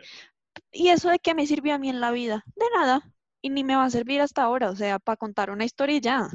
[0.71, 2.45] ¿Y eso de qué me sirvió a mí en la vida?
[2.57, 3.03] De nada.
[3.41, 6.01] Y ni me va a servir hasta ahora, o sea, para contar una historia y
[6.01, 6.29] ya.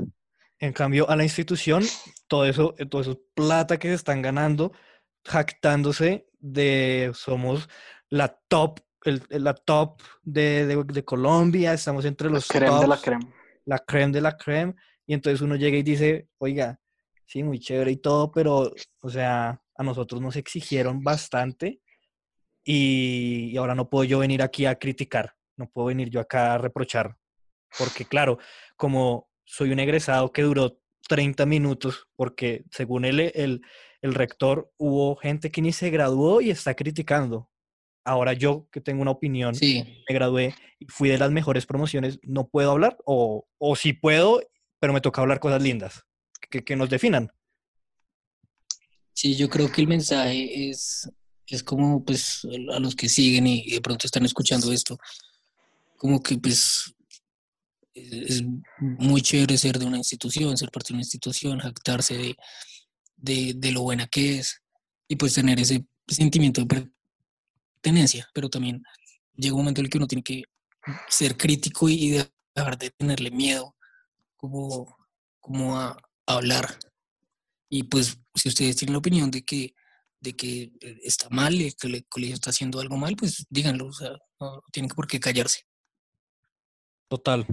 [0.58, 1.84] En cambio, a la institución,
[2.28, 4.72] todo eso, todo eso es plata que se están ganando,
[5.24, 7.70] jactándose de somos
[8.10, 12.96] la top, el, la top de, de, de Colombia, estamos entre los creme de la
[12.96, 13.34] tops, creme.
[13.66, 16.80] la creme de la creme, y entonces uno llega y dice, oiga,
[17.26, 18.72] sí, muy chévere y todo, pero,
[19.02, 21.82] o sea, a nosotros nos exigieron bastante
[22.64, 26.54] y, y ahora no puedo yo venir aquí a criticar, no puedo venir yo acá
[26.54, 27.18] a reprochar,
[27.78, 28.38] porque claro,
[28.76, 33.62] como soy un egresado que duró 30 minutos, porque según el, el,
[34.02, 37.50] el rector hubo gente que ni se graduó y está criticando.
[38.04, 42.20] Ahora yo que tengo una opinión, Sí, me gradué y fui de las mejores promociones,
[42.22, 44.42] no puedo hablar o, o sí puedo,
[44.80, 46.04] pero me toca hablar cosas lindas,
[46.50, 47.32] que, que nos definan.
[49.14, 51.10] sí, yo creo que el mensaje es,
[51.48, 54.98] es como pues a los que siguen y de pronto están escuchando esto,
[55.98, 56.95] como que pues
[57.96, 58.44] es
[58.80, 62.36] muy chévere ser de una institución, ser parte de una institución, jactarse
[63.16, 64.62] de, de, lo buena que es
[65.08, 66.90] y pues tener ese sentimiento de
[67.82, 68.84] pertenencia, pero también
[69.34, 70.44] llega un momento en el que uno tiene que
[71.08, 72.22] ser crítico y
[72.56, 73.76] dejar de tenerle miedo
[74.36, 74.96] como,
[75.40, 76.80] como a, hablar.
[77.70, 79.76] Y pues si ustedes tienen la opinión de que,
[80.20, 80.72] de que
[81.04, 84.90] está mal, que el colegio está haciendo algo mal, pues díganlo, o sea, no tienen
[84.90, 85.62] por qué callarse.
[87.08, 87.46] Total,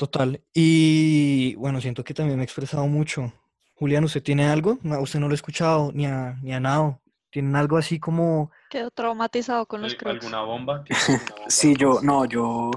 [0.00, 0.42] total.
[0.54, 3.30] Y bueno, siento que también me he expresado mucho.
[3.74, 4.78] Julián, ¿usted tiene algo?
[4.82, 7.02] No, usted no lo ha escuchado, ni a, ni a Nao.
[7.30, 8.50] ¿Tienen algo así como...
[8.70, 10.24] Quedó traumatizado con los ¿Al- crocs.
[10.24, 10.84] ¿Alguna bomba?
[10.84, 11.50] ¿Tienes alguna bomba?
[11.50, 12.70] Sí, yo, no, yo,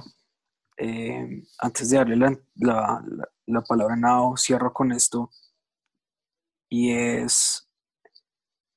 [0.78, 5.30] eh, antes de darle la, la, la- la palabra a Nao, cierro con esto.
[6.70, 7.70] Y es,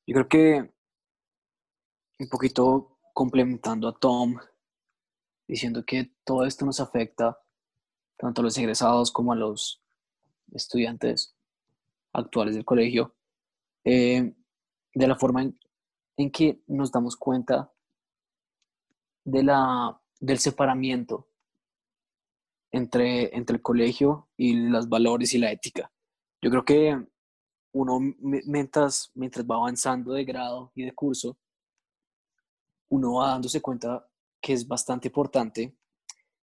[0.07, 0.75] yo creo que
[2.21, 4.37] un poquito complementando a Tom,
[5.49, 7.39] diciendo que todo esto nos afecta
[8.17, 9.83] tanto a los egresados como a los
[10.53, 11.35] estudiantes
[12.13, 13.15] actuales del colegio,
[13.85, 14.35] eh,
[14.95, 15.59] de la forma en,
[16.17, 17.71] en que nos damos cuenta
[19.25, 21.29] de la, del separamiento
[22.71, 25.93] entre, entre el colegio y los valores y la ética.
[26.41, 27.07] Yo creo que
[27.73, 31.37] uno mi- mientras, mientras va avanzando de grado y de curso,
[32.89, 34.07] uno va dándose cuenta
[34.41, 35.77] que es bastante importante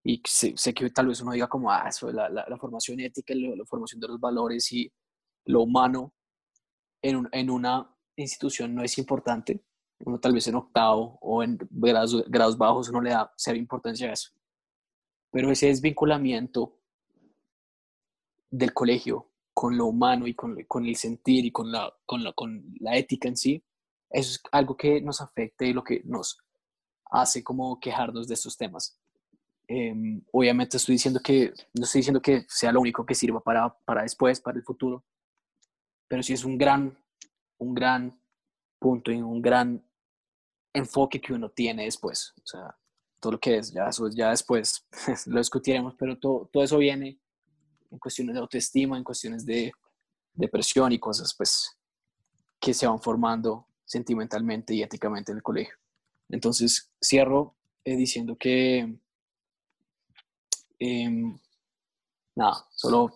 [0.03, 2.99] y sé, sé que tal vez uno diga como, ah, eso, la, la, la formación
[2.99, 4.91] ética, la, la formación de los valores y
[5.45, 6.13] lo humano
[7.01, 9.63] en, un- en una institución no es importante.
[10.05, 14.09] Uno tal vez en octavo o en grados, grados bajos uno le da cero importancia
[14.09, 14.31] a eso.
[15.31, 16.79] Pero ese desvinculamiento
[18.49, 22.33] del colegio con lo humano y con, con el sentir y con la, con, la,
[22.33, 23.63] con la ética en sí,
[24.09, 26.37] eso es algo que nos afecta y lo que nos
[27.11, 28.97] hace como quejarnos de estos temas.
[29.75, 33.75] Eh, obviamente estoy diciendo que, no estoy diciendo que sea lo único que sirva para,
[33.85, 35.03] para después, para el futuro,
[36.07, 36.95] pero sí es un gran,
[37.57, 38.21] un gran
[38.77, 39.83] punto y un gran
[40.73, 42.35] enfoque que uno tiene después.
[42.37, 42.77] O sea,
[43.19, 44.85] todo lo que es, ya eso es ya después
[45.25, 47.19] lo discutiremos, pero todo, todo eso viene
[47.89, 49.73] en cuestiones de autoestima, en cuestiones de
[50.35, 51.75] depresión y cosas pues
[52.59, 55.73] que se van formando sentimentalmente y éticamente en el colegio.
[56.29, 58.99] Entonces, cierro eh, diciendo que
[60.83, 61.37] em,
[62.35, 63.11] nada, solo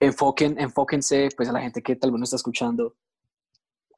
[0.00, 2.96] enfoquen, enfóquense pues a la gente que tal vez no está escuchando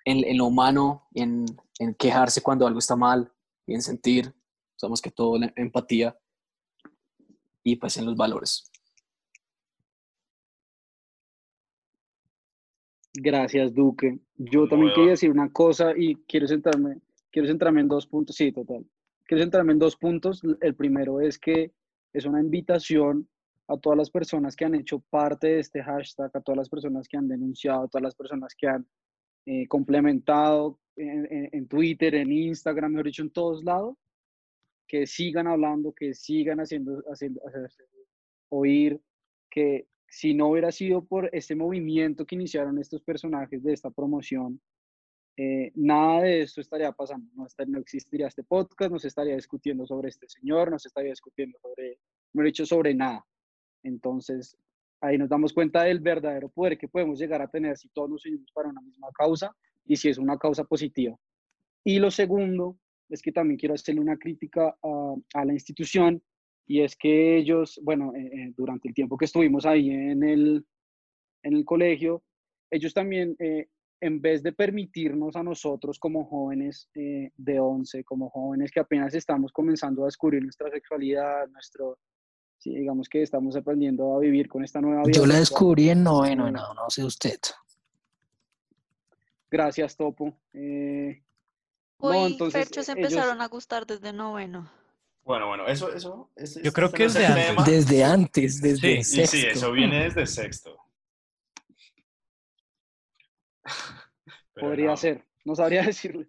[0.04, 1.46] en, en lo humano, en,
[1.78, 3.32] en quejarse cuando algo está mal
[3.66, 4.34] y en sentir,
[4.76, 6.18] sabemos que todo la empatía
[7.62, 8.68] y pues en los valores.
[13.14, 14.18] Gracias, Duque.
[14.36, 14.94] Yo también Nueva.
[14.94, 16.98] quería decir una cosa y quiero centrarme,
[17.30, 18.34] quiero centrarme en dos puntos.
[18.36, 18.86] Sí, total.
[19.24, 20.42] Quiero centrarme en dos puntos.
[20.60, 21.72] El primero es que
[22.12, 23.28] es una invitación
[23.68, 27.08] a todas las personas que han hecho parte de este hashtag, a todas las personas
[27.08, 28.86] que han denunciado, a todas las personas que han
[29.46, 33.96] eh, complementado en, Twitter, en Instagram, mejor dicho, en todos lados,
[34.86, 37.84] que sigan hablando, que sigan haciendo, haciendo, hacerse
[38.50, 39.00] oír,
[39.50, 44.60] que si no hubiera sido por este movimiento que iniciaron estos personajes de esta promoción,
[45.36, 47.30] eh, nada de esto estaría pasando.
[47.34, 50.88] No, esta- no existiría este podcast, no se estaría discutiendo sobre este señor, no se
[50.88, 51.98] estaría discutiendo sobre,
[52.32, 53.24] mejor dicho, sobre nada.
[53.82, 54.56] Entonces,
[55.00, 58.24] ahí nos damos cuenta del verdadero poder que podemos llegar a tener si todos nos
[58.26, 59.54] unimos para una misma causa
[59.84, 61.16] y si es una causa positiva.
[61.84, 62.78] Y lo segundo
[63.08, 66.22] es que también quiero hacerle una crítica a, a la institución
[66.66, 70.64] y es que ellos, bueno, eh, eh, durante el tiempo que estuvimos ahí en el,
[71.42, 72.22] en el colegio,
[72.70, 73.66] ellos también, eh,
[74.02, 79.14] en vez de permitirnos a nosotros como jóvenes eh, de 11, como jóvenes que apenas
[79.14, 81.98] estamos comenzando a descubrir nuestra sexualidad, nuestro,
[82.58, 85.12] sí, digamos que estamos aprendiendo a vivir con esta nueva vida.
[85.16, 87.38] Yo la descubrí en noveno, no, no sé usted.
[89.50, 90.36] Gracias, Topo.
[90.52, 91.22] Eh,
[92.00, 94.68] no, entonces, Ferchos ellos- empezaron a gustar desde noveno.
[95.24, 96.30] Bueno, bueno, eso, eso.
[96.34, 97.66] ese- Yo creo este que no es desde el antes.
[97.66, 99.20] Desde antes, desde Sí.
[99.20, 99.58] Y sí, sexto.
[99.58, 100.76] eso viene desde sexto.
[104.54, 104.96] Podría no.
[104.96, 106.28] ser, no sabría decirle.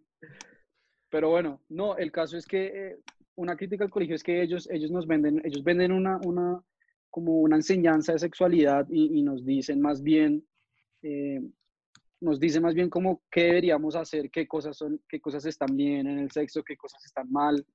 [1.10, 2.98] Pero bueno, no, el caso es que eh,
[3.36, 6.64] una crítica al colegio es que ellos, ellos nos venden, ellos venden una, una,
[7.10, 10.44] como una enseñanza de sexualidad y, y nos dicen más bien,
[11.04, 11.42] eh,
[12.22, 16.08] nos dicen más bien como qué deberíamos hacer, qué cosas son, qué cosas están bien
[16.08, 17.66] en el sexo, qué cosas están mal,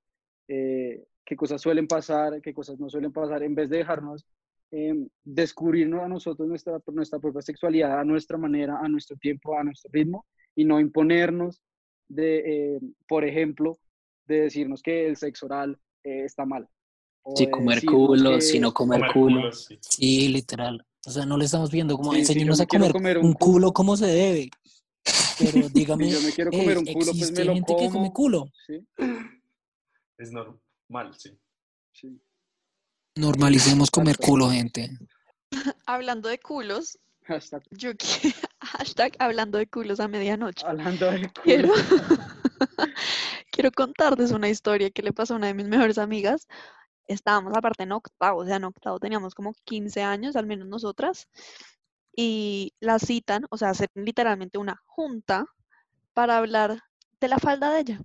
[0.49, 4.27] eh, qué cosas suelen pasar, qué cosas no suelen pasar, en vez de dejarnos
[4.71, 4.95] eh,
[5.25, 9.91] descubrirnos a nosotros nuestra, nuestra propia sexualidad a nuestra manera, a nuestro tiempo, a nuestro
[9.93, 11.63] ritmo y no imponernos
[12.09, 13.79] de, eh, por ejemplo,
[14.27, 16.69] de decirnos que el sexo oral eh, está mal.
[17.35, 19.41] Si de comer culo, si no comer Comer culo.
[19.41, 19.79] culos, sí.
[19.81, 20.85] Sí, literal.
[21.07, 23.27] O sea, no le estamos viendo como Sí, si yo me a comer, comer un,
[23.27, 24.51] un culo culo- como se debe.
[25.39, 27.87] Pero dígame, Si yo me quiero "Ey, comer un culo, pues me lo gente que
[27.89, 28.13] come como".
[28.13, 28.49] culo.
[28.67, 28.87] Sí,
[30.19, 31.31] Es normal, sí.
[31.93, 32.21] sí.
[33.19, 34.91] Normalicemos comer culo, gente.
[35.87, 40.65] Hablando de culos, Hashtag, yo quiero, hashtag hablando de culos a medianoche.
[40.65, 42.17] hablando de Quiero, culo.
[43.51, 46.47] quiero contarles una historia que le pasó a una de mis mejores amigas.
[47.09, 51.27] Estábamos aparte en octavo, o sea, en octavo teníamos como 15 años, al menos nosotras,
[52.15, 55.45] y la citan, o sea, hacen literalmente una junta
[56.15, 56.83] para hablar
[57.21, 58.01] de la falda de ella.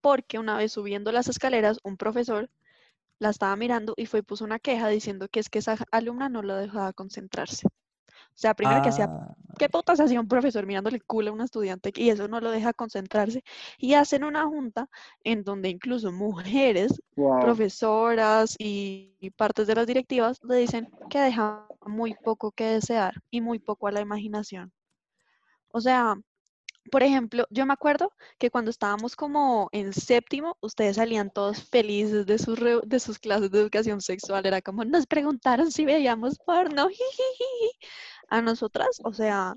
[0.00, 2.50] Porque una vez subiendo las escaleras, un profesor
[3.24, 6.30] la estaba mirando y fue y puso una queja diciendo que es que esa alumna
[6.30, 7.66] no la dejaba concentrarse.
[7.68, 11.34] O sea, primero que hacía Ah, ¿Qué putas hacía un profesor mirándole el culo a
[11.34, 13.44] un estudiante y eso no lo deja concentrarse?
[13.78, 14.88] Y hacen una junta
[15.24, 17.62] en donde incluso mujeres, Wow.
[17.62, 23.14] profesoras y, y partes de las directivas le dicen que deja muy poco que desear
[23.30, 24.72] y muy poco a la imaginación.
[25.72, 26.16] O sea,
[26.90, 32.26] por ejemplo, yo me acuerdo que cuando estábamos como en séptimo, ustedes salían todos felices
[32.26, 34.46] de sus, de sus clases de educación sexual.
[34.46, 36.88] Era como, nos preguntaron si veíamos porno.
[36.88, 37.78] jijijiji".
[38.28, 39.54] A nosotras, o sea,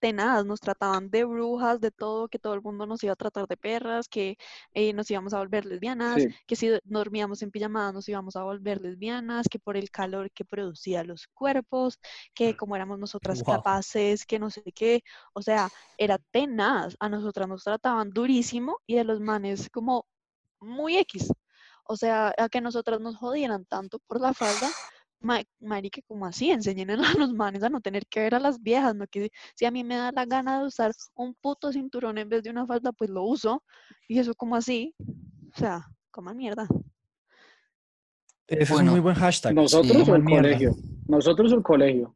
[0.00, 3.46] tenaz, nos trataban de brujas, de todo, que todo el mundo nos iba a tratar
[3.46, 4.36] de perras, que
[4.74, 6.28] eh, nos íbamos a volver lesbianas, Sí.
[6.46, 10.44] que si dormíamos en pijamadas nos íbamos a volver lesbianas, que por el calor que
[10.44, 11.98] producía los cuerpos,
[12.34, 15.02] que como éramos nosotras capaces, que no sé qué,
[15.32, 16.96] o sea, era tenaz.
[17.00, 20.06] A nosotras nos trataban durísimo y de los manes como
[20.60, 21.32] muy X.
[21.84, 24.68] O sea, a que nosotras nos jodieran tanto por la falda,
[25.20, 28.62] ma- marica, como así, enseñen a los manes a no tener que ver a las
[28.62, 32.18] viejas, no que si a mí me da la gana de usar un puto cinturón
[32.18, 33.62] en vez de una falda, pues lo uso.
[34.08, 34.94] Y eso como así,
[35.54, 36.66] o sea, coman mierda.
[38.46, 39.54] ese es un muy buen hashtag.
[39.54, 40.42] ¿Nosotros o el mierda.
[40.48, 40.76] colegio?
[41.06, 42.14] ¿Nosotros o el colegio?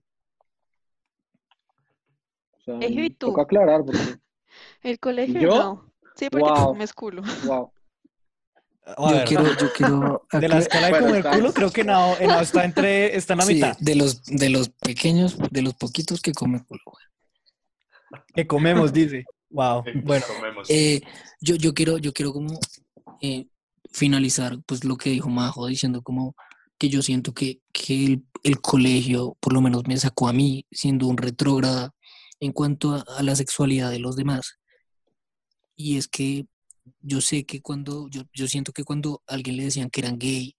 [2.53, 3.27] O sea, Colegio y tú.
[3.27, 3.99] toca aclarar porque,
[4.83, 5.49] El colegio ¿Yo?
[5.59, 5.93] no.
[6.15, 6.73] Sí, porque tú Wow.
[6.73, 7.23] comes culo.
[7.45, 7.73] wow.
[8.85, 12.17] A Yo ver, quiero, yo quiero de la escala de comer culo, creo que Nao,
[12.21, 13.77] Nao está, entre, está en la sí, mitad.
[13.79, 16.81] de los de los pequeños, de los poquitos que comen culo.
[16.87, 17.05] güey.
[18.35, 19.25] Que comemos, dice.
[19.51, 19.85] Wow.
[20.03, 20.25] Bueno.
[20.69, 21.01] Eh,
[21.41, 22.59] yo, yo quiero, yo quiero como
[23.21, 23.47] eh,
[23.93, 26.35] finalizar pues lo que dijo Majo, diciendo como
[26.79, 30.67] que yo siento que, que el, el colegio por lo menos me sacó a mí
[30.73, 31.95] siendo un retrógrada
[32.41, 34.59] en cuanto a, a la sexualidad de los demás.
[35.77, 36.47] Y es que
[37.01, 40.19] yo sé que cuando, yo, yo siento que cuando a alguien le decían que eran
[40.19, 40.55] gay,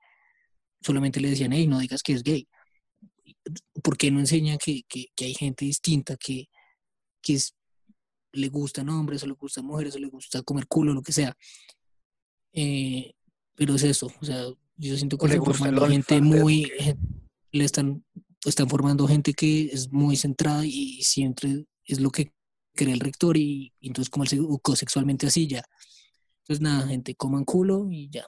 [0.82, 2.47] solamente le decían, hey, no digas que es gay.
[3.82, 6.47] ¿Por qué no enseñan que, que, que hay gente distinta que,
[7.21, 7.55] que es,
[8.32, 11.36] le gustan hombres o le gustan mujeres o le gusta comer culo, lo que sea?
[12.53, 13.13] Eh,
[13.55, 14.45] pero es eso, o sea,
[14.78, 16.99] yo siento que están formando gente muy, gen-
[17.51, 18.05] le están,
[18.45, 22.32] están formando gente que es muy centrada y siempre es lo que
[22.76, 25.63] cree el rector y, y entonces como él se educó sexualmente así ya.
[26.44, 28.26] Entonces nada, gente, coman culo y ya.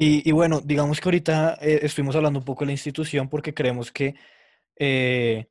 [0.00, 3.90] Y, bueno, digamos que ahorita eh, estuvimos hablando un poco de la institución porque creemos
[3.90, 4.14] que
[4.76, 5.48] eh,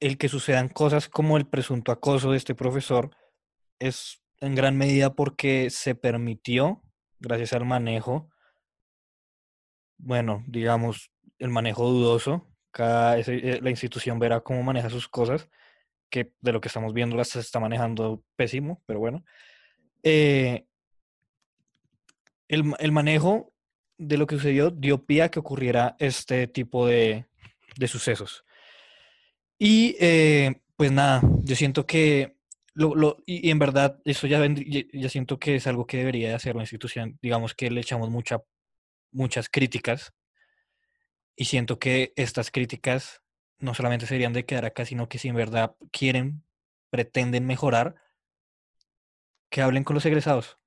[0.00, 3.16] el que sucedan cosas como el presunto acoso de este profesor
[3.78, 6.82] es en gran medida porque se permitió,
[7.18, 8.28] gracias al manejo,
[9.96, 12.46] bueno, digamos, el manejo dudoso.
[12.70, 15.48] Cada, eh, la institución verá cómo maneja sus cosas,
[16.10, 19.24] que de lo que estamos viendo las está manejando pésimo, pero bueno.
[20.02, 20.66] Eh,
[22.48, 23.52] el, el manejo
[23.98, 27.26] de lo que sucedió dio pie a que ocurriera este tipo de,
[27.76, 28.44] de sucesos.
[29.58, 32.36] Y eh, pues nada, yo siento que,
[32.74, 36.28] lo, lo- y, en verdad, eso ya, vendrí- ya, siento que es algo que debería
[36.28, 37.18] de hacer la institución.
[37.22, 38.42] Digamos que le echamos mucha,
[39.12, 40.12] muchas críticas
[41.34, 43.22] y siento que estas críticas
[43.58, 46.42] no solamente serían de quedar acá, sino que si en verdad quieren
[46.90, 47.96] pretenden mejorar,
[49.50, 50.58] que hablen con los egresados.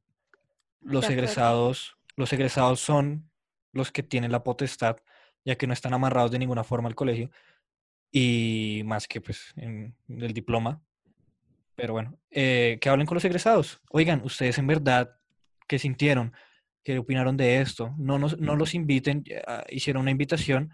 [0.81, 3.29] Los egresados, los egresados son
[3.71, 4.97] los que tienen la potestad,
[5.45, 7.29] ya que no están amarrados de ninguna forma al colegio,
[8.11, 10.81] y más que pues en el diploma.
[11.75, 13.79] Pero bueno, eh, que hablen con los egresados.
[13.91, 15.17] Oigan, ustedes en verdad,
[15.67, 16.33] ¿qué sintieron?
[16.83, 17.93] ¿Qué opinaron de esto?
[17.97, 19.23] No, nos, no los inviten,
[19.69, 20.73] hicieron una invitación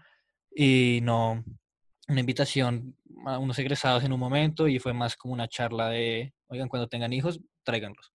[0.54, 1.44] y no,
[2.08, 2.96] una invitación
[3.26, 6.88] a unos egresados en un momento y fue más como una charla de, oigan, cuando
[6.88, 8.12] tengan hijos, tráiganlos.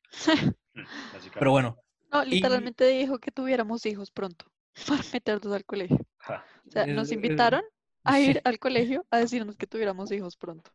[0.74, 0.84] Mm.
[1.34, 1.78] Pero bueno,
[2.12, 4.46] No, Y- literalmente dijo que tuviéramos hijos pronto
[4.88, 5.98] para meternos al colegio.
[5.98, 7.62] O sea, Es- nos es- invitaron
[8.04, 8.32] a sí.
[8.32, 10.72] ir al colegio a decirnos que tuviéramos hijos pronto.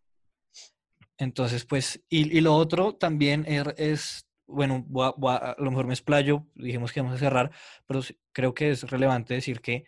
[1.18, 5.56] Entonces, pues, y, y lo otro también er- es, bueno, voy a- voy a- a
[5.58, 7.50] lo mejor me explayo, dijimos que vamos a cerrar,
[7.86, 8.00] pero
[8.32, 9.84] creo que es relevante decir que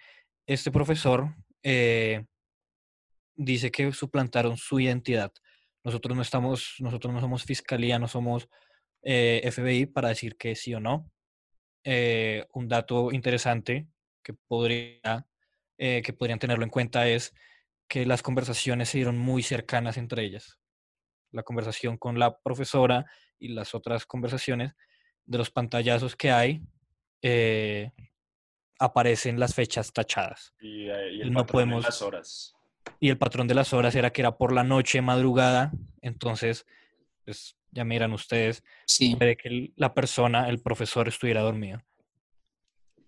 [0.47, 2.25] este profesor eh,
[3.39, 5.33] dice que suplantaron su identidad.
[5.85, 8.49] Nosotros no estamos, nosotros no somos fiscalía, no somos
[9.03, 11.11] eh, FBI para decir que sí o no.
[11.85, 13.89] Eh, un dato interesante
[14.23, 15.27] que podría,
[15.79, 17.33] eh, que podrían tenerlo en cuenta es
[17.89, 20.59] que las conversaciones se dieron muy cercanas entre ellas
[21.31, 23.05] la conversación con la profesora
[23.39, 24.75] y las otras conversaciones
[25.27, 26.63] de los pantallazos que hay,
[27.23, 27.91] eh,
[28.79, 30.55] aparecen las fechas tachadas.
[30.61, 32.55] Y, eh, y el no podemos- las horas.
[33.01, 35.73] Y el patrón de las horas era que era por la noche, madrugada.
[36.03, 36.67] Entonces,
[37.25, 41.81] pues ya miran ustedes, Sí, puede que la persona, el profesor, estuviera dormido.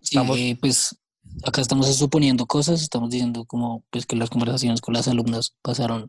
[0.01, 0.97] sí, estamos- eh, pues
[1.43, 6.07] acá estamos suponiendo cosas, estamos diciendo como pues que las conversaciones con las alumnas pasaron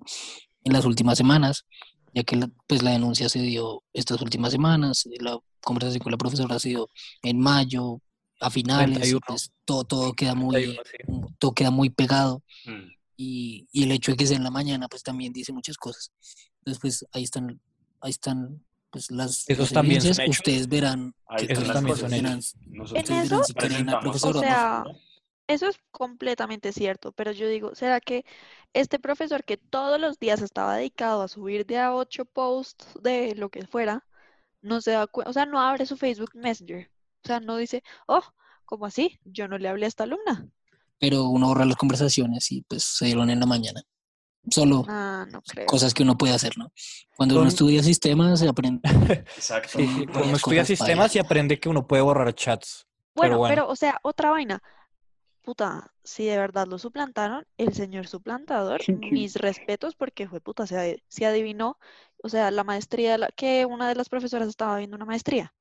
[0.64, 1.66] en las últimas semanas,
[2.14, 6.18] ya que la, pues la denuncia se dio estas últimas semanas, la conversación con la
[6.18, 6.88] profesora se dio
[7.22, 8.00] en mayo,
[8.40, 9.20] a finales, y 31.
[9.26, 10.82] pues todo, todo queda muy, 31,
[11.28, 11.34] sí.
[11.38, 12.42] todo queda muy pegado.
[12.64, 12.90] Mm,
[13.22, 16.10] y, y el hecho de que sea en la mañana pues también dice muchas cosas.
[16.58, 17.60] Entonces pues ahí están,
[18.00, 20.26] ahí están pues las, Esos las también son evidencias.
[20.28, 20.38] hechos.
[20.38, 22.10] ustedes verán Ahí que Esos las también cosas.
[22.10, 22.56] son hechos.
[22.66, 24.84] Nosotros En eso- si a profesora, O sea.
[25.48, 28.24] Eso es completamente cierto, pero yo digo, ¿será que
[28.72, 33.34] este profesor que todos los días estaba dedicado a subir de a ocho posts de
[33.34, 34.06] lo que fuera,
[34.62, 36.88] no se da cuenta, o sea, no abre su Facebook Messenger,
[37.24, 38.22] o sea, no dice, oh,
[38.64, 39.18] ¿cómo así?
[39.24, 40.46] Yo no le hablé a esta alumna.
[41.02, 43.82] Pero uno borra las conversaciones y pues se dieron en la mañana.
[44.48, 45.66] Solo Ah, no creo.
[45.66, 46.72] cosas que uno puede hacer, ¿no?
[47.16, 48.80] Cuando uno estudia sistemas se aprende.
[49.36, 49.78] Exacto.
[49.78, 52.86] Sí, uno estudia sistemas y aprende que uno puede borrar chats.
[53.16, 53.52] Bueno, bueno.
[53.52, 54.62] pero, o sea, otra vaina.
[55.42, 58.80] Puta, si de verdad lo suplantaron, el señor suplantador,
[59.12, 61.78] mis respetos porque fue puta, se, adi- se adivinó,
[62.22, 65.52] o sea, la maestría, la- que una de las profesoras estaba viendo una maestría.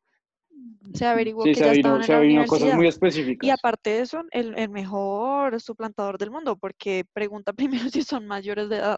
[0.93, 3.89] Se averiguó Sí, que se ya vino, estaban en se la vino cosas Y aparte
[3.91, 7.53] de eso, el, el mejor suplantador del mundo, porque pregunta
[7.85, 8.97] primero si son mayores de edad.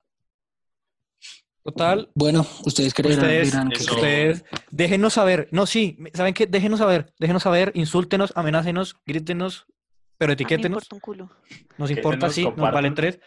[1.64, 5.48] Total, Bueno, ustedes creerán, Ustedes, que eso- ustedes, déjenos saber.
[5.52, 6.46] No, sí, ¿saben qué?
[6.46, 9.66] Déjenos saber, déjenos saber, insúltenos, amenácenos, grítenos,
[10.18, 10.84] pero etiquétenos.
[10.84, 11.32] importa un culo.
[11.78, 13.20] Nos importa, sí, nos valen tres.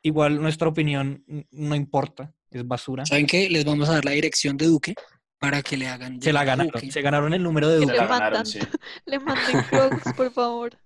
[0.00, 3.04] Igual nuestra opinión no importa, es basura.
[3.04, 3.50] ¿Saben qué?
[3.50, 4.94] Les vamos a dar la dirección de Duque
[5.42, 8.06] para que le hagan Se la ganaron, se ganaron el número de le Duque, la
[8.06, 8.60] ganaron, sí.
[9.06, 10.78] Le manden crocs, por favor.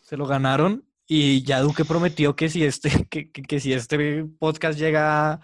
[0.00, 4.24] se lo ganaron y ya Duque prometió que si este, que, que- que si este
[4.38, 5.40] podcast llega a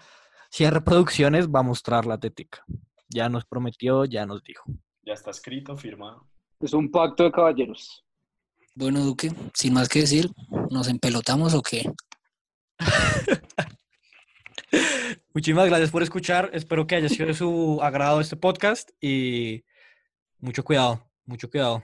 [0.49, 2.63] 100 reproducciones va a mostrar la tetica.
[3.07, 4.63] Ya nos prometió, ya nos dijo.
[5.03, 6.27] Ya está escrito, firmado.
[6.59, 8.03] Es un pacto de caballeros.
[8.75, 10.31] Bueno, Duque, sin más que decir,
[10.71, 11.91] ¿nos empelotamos o qué?
[15.33, 16.49] Muchísimas gracias por escuchar.
[16.53, 19.63] Espero que haya sido de su agrado este podcast y
[20.39, 21.83] mucho cuidado, mucho cuidado.